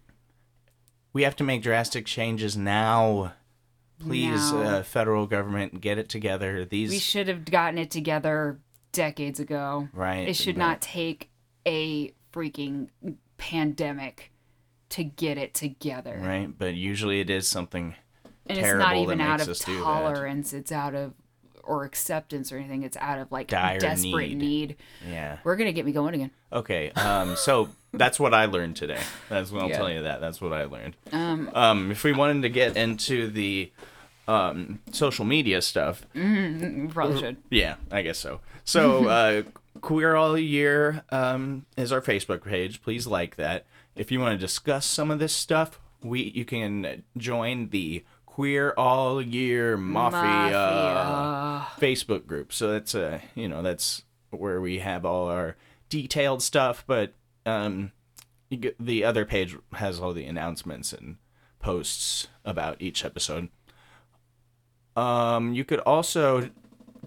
We 1.13 1.25
have 1.25 1.35
to 1.35 1.43
make 1.43 1.65
drastic 1.65 2.07
changes 2.07 2.57
now. 2.57 3.33
Please, 4.01 4.53
Now. 4.53 4.61
uh, 4.63 4.83
federal 4.83 5.27
government, 5.27 5.81
get 5.81 5.99
it 5.99 6.09
together. 6.09 6.65
These 6.65 6.91
We 6.91 6.99
should 6.99 7.29
have 7.29 7.45
gotten 7.45 7.79
it 7.79 7.91
together 7.91 8.59
decades 8.93 9.41
ago. 9.41 9.89
right. 9.93 10.29
It 10.29 10.35
should 10.37 10.57
but- 10.57 10.61
not 10.61 10.81
take 10.83 11.31
a 11.67 12.13
freaking 12.33 12.89
pandemic 13.37 14.33
to 14.91 15.05
get 15.05 15.39
it 15.39 15.55
together. 15.55 16.19
Right, 16.23 16.49
but 16.57 16.75
usually 16.75 17.21
it 17.21 17.31
is 17.31 17.49
something. 17.49 17.95
And 18.47 18.59
terrible 18.59 18.81
it's 18.83 18.89
not 18.89 18.97
even 18.97 19.21
out 19.21 19.41
of 19.41 19.49
us 19.49 19.61
do 19.61 19.75
that. 19.75 19.83
tolerance, 19.83 20.53
it's 20.53 20.71
out 20.73 20.95
of 20.95 21.15
or 21.67 21.85
acceptance 21.85 22.53
or 22.53 22.59
anything. 22.59 22.83
It's 22.83 22.97
out 22.99 23.19
of 23.19 23.31
like 23.33 23.49
Dire 23.49 23.79
desperate 23.79 24.31
need. 24.31 24.39
need. 24.39 24.77
Yeah. 25.09 25.39
We're 25.45 25.57
gonna 25.57 25.73
get 25.73 25.85
me 25.87 25.93
going 25.93 26.15
again. 26.15 26.31
Okay. 26.53 26.91
Um. 26.93 27.37
So 27.37 27.69
that's 27.93 28.19
what 28.21 28.35
I 28.35 28.47
learned 28.47 28.77
today. 28.77 29.01
That's 29.29 29.51
what 29.51 29.63
I'll 29.63 29.69
Yeah. 29.69 29.77
tell 29.77 29.91
you. 29.91 30.03
That 30.03 30.21
that's 30.21 30.41
what 30.41 30.53
I 30.53 30.65
learned. 30.65 30.97
Um, 31.13 31.51
Um. 31.55 31.91
If 31.91 32.05
we 32.05 32.13
wanted 32.13 32.43
to 32.43 32.49
get 32.49 32.77
into 32.77 33.29
the, 33.31 33.71
um, 34.27 34.81
social 34.91 35.25
media 35.25 35.61
stuff, 35.61 36.07
we 36.15 36.89
probably 36.93 37.21
should. 37.21 37.37
Yeah, 37.51 37.77
I 37.91 38.03
guess 38.03 38.19
so. 38.19 38.41
So, 38.65 39.07
uh, 39.09 39.43
Queer 39.81 40.15
All 40.17 40.39
Year 40.39 41.03
um, 41.11 41.67
is 41.77 41.93
our 41.93 42.01
Facebook 42.01 42.43
page. 42.45 42.83
Please 42.83 43.07
like 43.07 43.37
that. 43.37 43.67
If 43.97 44.11
you 44.11 44.21
want 44.21 44.33
to 44.33 44.39
discuss 44.39 44.87
some 44.87 45.11
of 45.11 45.19
this 45.19 45.35
stuff, 45.35 45.79
we 46.03 46.23
you 46.35 46.45
can 46.45 47.03
join 47.17 47.69
the 47.69 48.03
Queer 48.35 48.75
All 48.77 49.23
Year 49.23 49.77
Mafia, 49.77 50.19
Mafia. 50.51 51.69
Facebook 51.81 52.27
group. 52.27 52.53
So 52.53 52.73
that's 52.73 52.93
uh, 52.93 53.21
you 53.37 53.47
know, 53.47 53.63
that's 53.63 54.03
where 54.31 54.61
we 54.61 54.81
have 54.81 55.05
all 55.05 55.29
our 55.29 55.55
detailed 55.89 56.43
stuff. 56.43 56.83
But 56.85 57.15
um, 57.47 57.93
get, 58.51 58.75
the 58.85 59.05
other 59.05 59.25
page 59.25 59.57
has 59.75 60.01
all 60.01 60.13
the 60.13 60.25
announcements 60.25 60.93
and 60.93 61.19
posts 61.61 62.27
about 62.45 62.83
each 62.83 63.05
episode. 63.05 63.51
Um, 64.97 65.55
you 65.55 65.65
could 65.65 65.79
also 65.81 66.51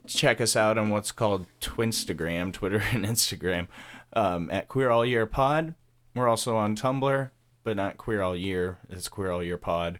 check 0.05 0.39
us 0.39 0.55
out 0.55 0.77
on 0.77 0.91
what's 0.91 1.11
called 1.11 1.45
Twinstagram, 1.59 2.53
Twitter 2.53 2.81
and 2.93 3.05
Instagram, 3.05 3.67
um, 4.13 4.49
at 4.49 4.69
Queer 4.69 4.91
All 4.91 5.05
Year 5.05 5.25
Pod. 5.25 5.75
We're 6.15 6.29
also 6.29 6.55
on 6.55 6.77
Tumblr, 6.77 7.31
but 7.65 7.75
not 7.75 7.97
Queer 7.97 8.21
All 8.21 8.35
Year. 8.35 8.77
It's 8.89 9.09
Queer 9.09 9.31
All 9.31 9.43
Year 9.43 9.57
Pod. 9.57 9.99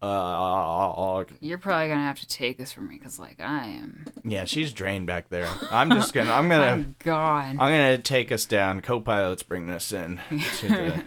Uh, 0.00 1.24
You're 1.40 1.58
probably 1.58 1.88
gonna 1.88 2.04
have 2.04 2.20
to 2.20 2.28
take 2.28 2.56
this 2.58 2.72
from 2.72 2.88
me 2.88 2.96
because, 2.98 3.18
like, 3.18 3.40
I 3.40 3.66
am. 3.66 4.06
yeah, 4.24 4.44
she's 4.44 4.72
drained 4.72 5.06
back 5.06 5.28
there. 5.28 5.48
I'm 5.70 5.90
just 5.90 6.12
gonna. 6.14 6.32
I'm 6.32 6.48
gonna. 6.48 6.64
I'm 6.66 6.94
gone. 7.00 7.50
I'm 7.60 7.72
gonna 7.72 7.98
take 7.98 8.30
us 8.30 8.44
down. 8.46 8.80
Co-pilots 8.80 9.42
bring 9.42 9.68
us 9.70 9.92
in 9.92 10.20
to 10.58 10.68
the 10.68 11.04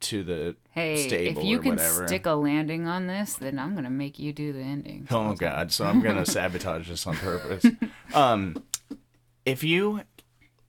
to 0.00 0.22
the 0.24 0.56
Hey, 0.70 1.06
stable 1.08 1.40
if 1.42 1.46
you 1.46 1.58
or 1.58 1.62
can 1.62 1.70
whatever. 1.72 2.06
stick 2.08 2.26
a 2.26 2.32
landing 2.32 2.86
on 2.86 3.06
this, 3.06 3.34
then 3.34 3.58
I'm 3.58 3.74
gonna 3.74 3.90
make 3.90 4.18
you 4.18 4.32
do 4.32 4.52
the 4.52 4.60
ending. 4.62 5.06
Oh 5.10 5.34
god, 5.34 5.70
so 5.72 5.84
I'm 5.86 6.00
gonna 6.00 6.26
sabotage 6.26 6.88
this 6.88 7.06
on 7.06 7.16
purpose. 7.16 7.64
Um, 8.14 8.62
if 9.44 9.62
you 9.64 10.02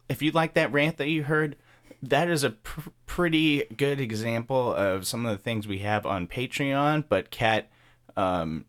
if 0.08 0.22
you 0.22 0.32
like 0.32 0.54
that 0.54 0.72
rant 0.72 0.98
that 0.98 1.10
you 1.10 1.24
heard, 1.24 1.56
that 2.02 2.30
is 2.30 2.44
a 2.44 2.52
pr- 2.52 2.90
pretty 3.06 3.64
good 3.76 4.00
example 4.00 4.74
of 4.74 5.06
some 5.06 5.26
of 5.26 5.32
the 5.38 5.42
things 5.44 5.68
we 5.68 5.80
have 5.80 6.06
on 6.06 6.28
Patreon. 6.28 7.06
But 7.10 7.30
Cat, 7.32 7.70
um, 8.16 8.66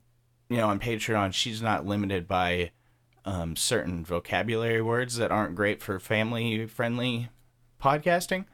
you 0.49 0.57
know, 0.57 0.69
on 0.69 0.81
Patreon, 0.81 1.33
she's 1.33 1.63
not 1.63 1.87
limited 1.87 2.27
by 2.27 2.71
um, 3.25 3.55
certain 3.57 4.05
vocabulary 4.05 4.83
words 4.83 5.17
that 5.17 5.31
aren't 5.31 5.55
great 5.55 5.81
for 5.83 5.99
family 6.01 6.67
friendly 6.67 7.29
podcasting. 7.83 8.47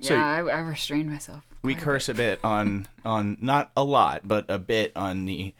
So 0.00 0.14
yeah, 0.14 0.24
I, 0.26 0.38
I 0.38 0.58
restrained 0.60 1.10
myself. 1.10 1.44
we 1.62 1.74
curse 1.74 2.08
a 2.08 2.14
bit 2.14 2.40
on 2.42 2.88
on 3.04 3.36
not 3.40 3.70
a 3.76 3.84
lot 3.84 4.22
but 4.24 4.44
a 4.48 4.58
bit 4.58 4.90
on 4.96 5.24
the 5.24 5.54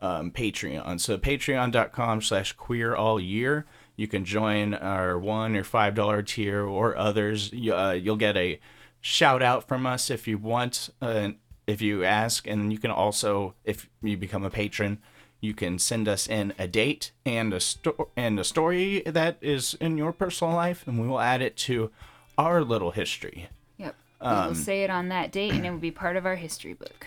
um, 0.00 0.30
patreon 0.30 1.00
so 1.00 1.18
patreon.com 1.18 2.22
slash 2.22 2.52
queer 2.52 2.94
all 2.94 3.18
year 3.18 3.66
you 4.00 4.08
can 4.08 4.24
join 4.24 4.72
our 4.72 5.18
one 5.18 5.54
or 5.54 5.62
five 5.62 5.94
dollar 5.94 6.22
tier 6.22 6.64
or 6.64 6.96
others 6.96 7.52
uh, 7.52 7.96
you'll 8.00 8.16
get 8.16 8.34
a 8.34 8.58
shout 9.02 9.42
out 9.42 9.68
from 9.68 9.84
us 9.84 10.08
if 10.08 10.26
you 10.26 10.38
want 10.38 10.88
uh, 11.02 11.28
if 11.66 11.82
you 11.82 12.02
ask 12.02 12.46
and 12.46 12.72
you 12.72 12.78
can 12.78 12.90
also 12.90 13.54
if 13.62 13.90
you 14.02 14.16
become 14.16 14.42
a 14.42 14.50
patron 14.50 14.98
you 15.42 15.52
can 15.52 15.78
send 15.78 16.08
us 16.08 16.26
in 16.26 16.54
a 16.58 16.66
date 16.66 17.12
and 17.26 17.52
a 17.52 17.60
sto- 17.60 18.08
and 18.16 18.40
a 18.40 18.44
story 18.44 19.02
that 19.04 19.36
is 19.42 19.74
in 19.74 19.98
your 19.98 20.12
personal 20.12 20.54
life 20.54 20.82
and 20.86 20.98
we 20.98 21.06
will 21.06 21.20
add 21.20 21.42
it 21.42 21.54
to 21.56 21.90
our 22.38 22.64
little 22.64 22.92
history 22.92 23.48
Yep. 23.76 23.94
Um, 24.22 24.46
we'll 24.46 24.54
say 24.54 24.82
it 24.82 24.90
on 24.90 25.08
that 25.08 25.32
date, 25.32 25.52
and 25.52 25.64
it 25.64 25.70
will 25.70 25.78
be 25.78 25.90
part 25.90 26.16
of 26.16 26.26
our 26.26 26.36
history 26.36 26.74
book. 26.74 27.06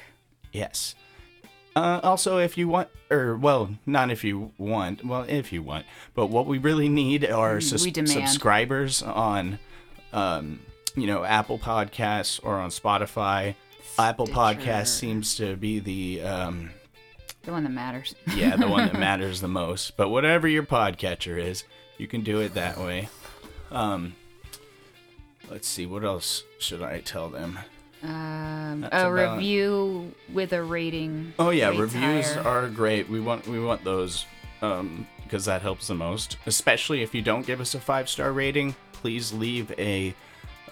Yes. 0.52 0.96
Uh, 1.76 2.00
also, 2.04 2.38
if 2.38 2.58
you 2.58 2.68
want, 2.68 2.88
or 3.10 3.36
well, 3.36 3.70
not 3.86 4.12
if 4.12 4.24
you 4.24 4.52
want, 4.58 5.04
well, 5.04 5.26
if 5.28 5.52
you 5.52 5.64
want, 5.64 5.86
but 6.14 6.28
what 6.28 6.46
we 6.46 6.58
really 6.60 6.88
need 6.90 7.26
are 7.30 7.60
sus- 7.60 7.82
subscribers 8.06 9.02
on, 9.02 9.58
um, 10.12 10.60
you 10.96 11.08
know, 11.08 11.24
Apple 11.24 11.58
Podcasts 11.58 12.40
or 12.44 12.60
on 12.60 12.70
Spotify. 12.70 13.56
Apple 13.98 14.28
Podcasts 14.28 14.88
seems 15.00 15.36
to 15.38 15.56
be 15.56 15.80
the, 15.80 16.22
um, 16.22 16.70
The 17.44 17.52
one 17.52 17.64
that 17.64 17.72
matters. 17.72 18.14
yeah, 18.36 18.56
the 18.56 18.68
one 18.68 18.86
that 18.88 19.00
matters 19.00 19.42
the 19.42 19.48
most. 19.48 19.98
But 19.98 20.10
whatever 20.10 20.48
your 20.48 20.64
podcatcher 20.64 21.40
is, 21.44 21.64
you 21.98 22.08
can 22.08 22.22
do 22.22 22.40
it 22.40 22.54
that 22.54 22.78
way. 22.78 23.10
Um, 23.72 24.16
let's 25.50 25.68
see, 25.68 25.86
what 25.88 26.04
else 26.04 26.44
should 26.60 26.84
I 26.84 27.00
tell 27.00 27.30
them? 27.30 27.58
Um, 28.04 28.84
a 28.84 28.88
about- 28.88 29.36
review 29.38 30.14
with 30.34 30.52
a 30.54 30.62
rating. 30.62 31.34
Oh 31.40 31.50
yeah, 31.52 31.70
reviews 31.70 32.34
higher. 32.34 32.44
are 32.66 32.70
great. 32.70 33.10
We 33.10 33.20
want 33.22 33.48
we 33.48 33.60
want 33.60 33.84
those 33.84 34.26
um, 34.62 35.08
because 35.24 35.46
that 35.46 35.62
helps 35.62 35.88
the 35.88 35.96
most. 35.96 36.38
Especially 36.46 37.02
if 37.02 37.16
you 37.16 37.22
don't 37.22 37.46
give 37.46 37.62
us 37.62 37.74
a 37.76 37.80
five 37.80 38.10
star 38.10 38.32
rating, 38.34 38.76
please 38.92 39.32
leave 39.34 39.72
a 39.80 40.14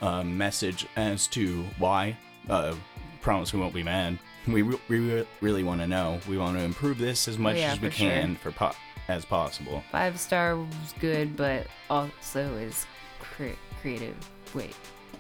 um, 0.02 0.38
message 0.38 0.86
as 0.96 1.28
to 1.28 1.64
why. 1.78 2.18
Uh, 2.50 2.76
promise 3.22 3.54
we 3.54 3.60
won't 3.60 3.74
be 3.74 3.84
mad. 3.84 4.18
We, 4.48 4.64
re- 4.64 4.80
we 4.90 5.00
re- 5.00 5.28
really 5.42 5.64
want 5.64 5.80
to 5.82 5.88
know. 5.88 6.20
We 6.28 6.38
want 6.40 6.58
to 6.58 6.64
improve 6.64 6.98
this 6.98 7.28
as 7.28 7.38
much 7.38 7.58
yeah, 7.58 7.74
as 7.74 7.80
we 7.80 7.90
for 7.90 7.94
sure. 7.96 8.10
can 8.10 8.36
for 8.36 8.52
po- 8.52 8.72
as 9.08 9.24
possible. 9.24 9.84
Five 9.92 10.20
star 10.20 10.58
was 10.58 10.94
good, 11.00 11.38
but 11.38 11.68
also 11.90 12.56
is 12.56 12.86
cre- 13.20 13.60
creative. 13.80 14.16
Wait, 14.56 14.76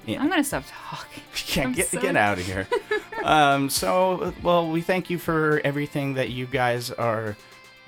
Yeah. 0.06 0.22
I'm 0.22 0.30
gonna 0.30 0.44
stop 0.44 0.64
talking. 0.68 1.24
Yeah, 1.56 1.64
I'm 1.64 1.74
get 1.74 1.88
so- 1.88 2.00
get 2.02 2.16
out 2.16 2.38
of 2.40 2.46
here. 2.46 2.66
um, 3.24 3.70
so 3.70 4.34
well, 4.42 4.70
we 4.70 4.82
thank 4.82 5.10
you 5.10 5.18
for 5.18 5.60
everything 5.66 6.14
that 6.14 6.30
you 6.30 6.46
guys 6.46 6.92
are. 6.92 7.36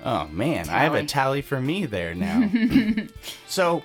Oh 0.04 0.26
man, 0.28 0.68
I 0.68 0.80
have 0.80 0.92
a 0.92 0.98
Tally. 0.98 1.06
tally 1.06 1.42
for 1.42 1.60
me 1.60 1.86
there 1.86 2.14
now. 2.16 2.50
so 3.48 3.82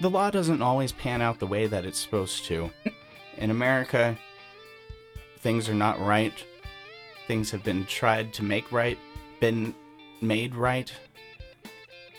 the 0.00 0.10
law 0.10 0.30
doesn't 0.30 0.60
always 0.60 0.92
pan 0.92 1.22
out 1.22 1.38
the 1.38 1.46
way 1.46 1.66
that 1.66 1.84
it's 1.86 1.98
supposed 1.98 2.44
to. 2.46 2.70
In 3.38 3.50
America, 3.50 4.16
things 5.40 5.68
are 5.68 5.74
not 5.74 5.98
right. 6.00 6.34
Things 7.26 7.50
have 7.52 7.64
been 7.64 7.86
tried 7.86 8.34
to 8.34 8.42
make 8.42 8.70
right, 8.70 8.98
been 9.40 9.74
made 10.20 10.54
right. 10.54 10.92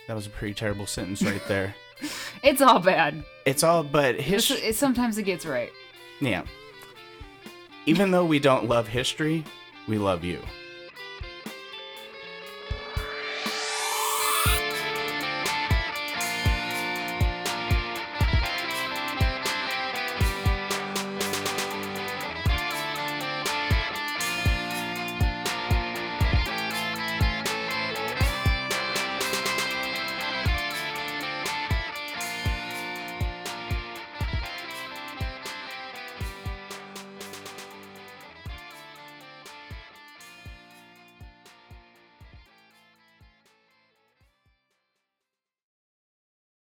That 0.07 0.15
was 0.15 0.25
a 0.25 0.31
pretty 0.31 0.53
terrible 0.55 0.87
sentence 0.87 1.21
right 1.21 1.41
there. 1.47 1.75
It's 2.43 2.61
all 2.61 2.79
bad. 2.79 3.23
It's 3.45 3.63
all 3.63 3.83
but 3.83 4.19
history. 4.19 4.57
it, 4.57 4.75
sometimes 4.75 5.17
it 5.17 5.23
gets 5.23 5.45
right. 5.45 5.71
Yeah. 6.19 6.43
Even 7.85 8.09
though 8.11 8.25
we 8.25 8.39
don't 8.39 8.67
love 8.67 8.87
history, 8.87 9.43
we 9.87 9.97
love 9.97 10.23
you. 10.23 10.39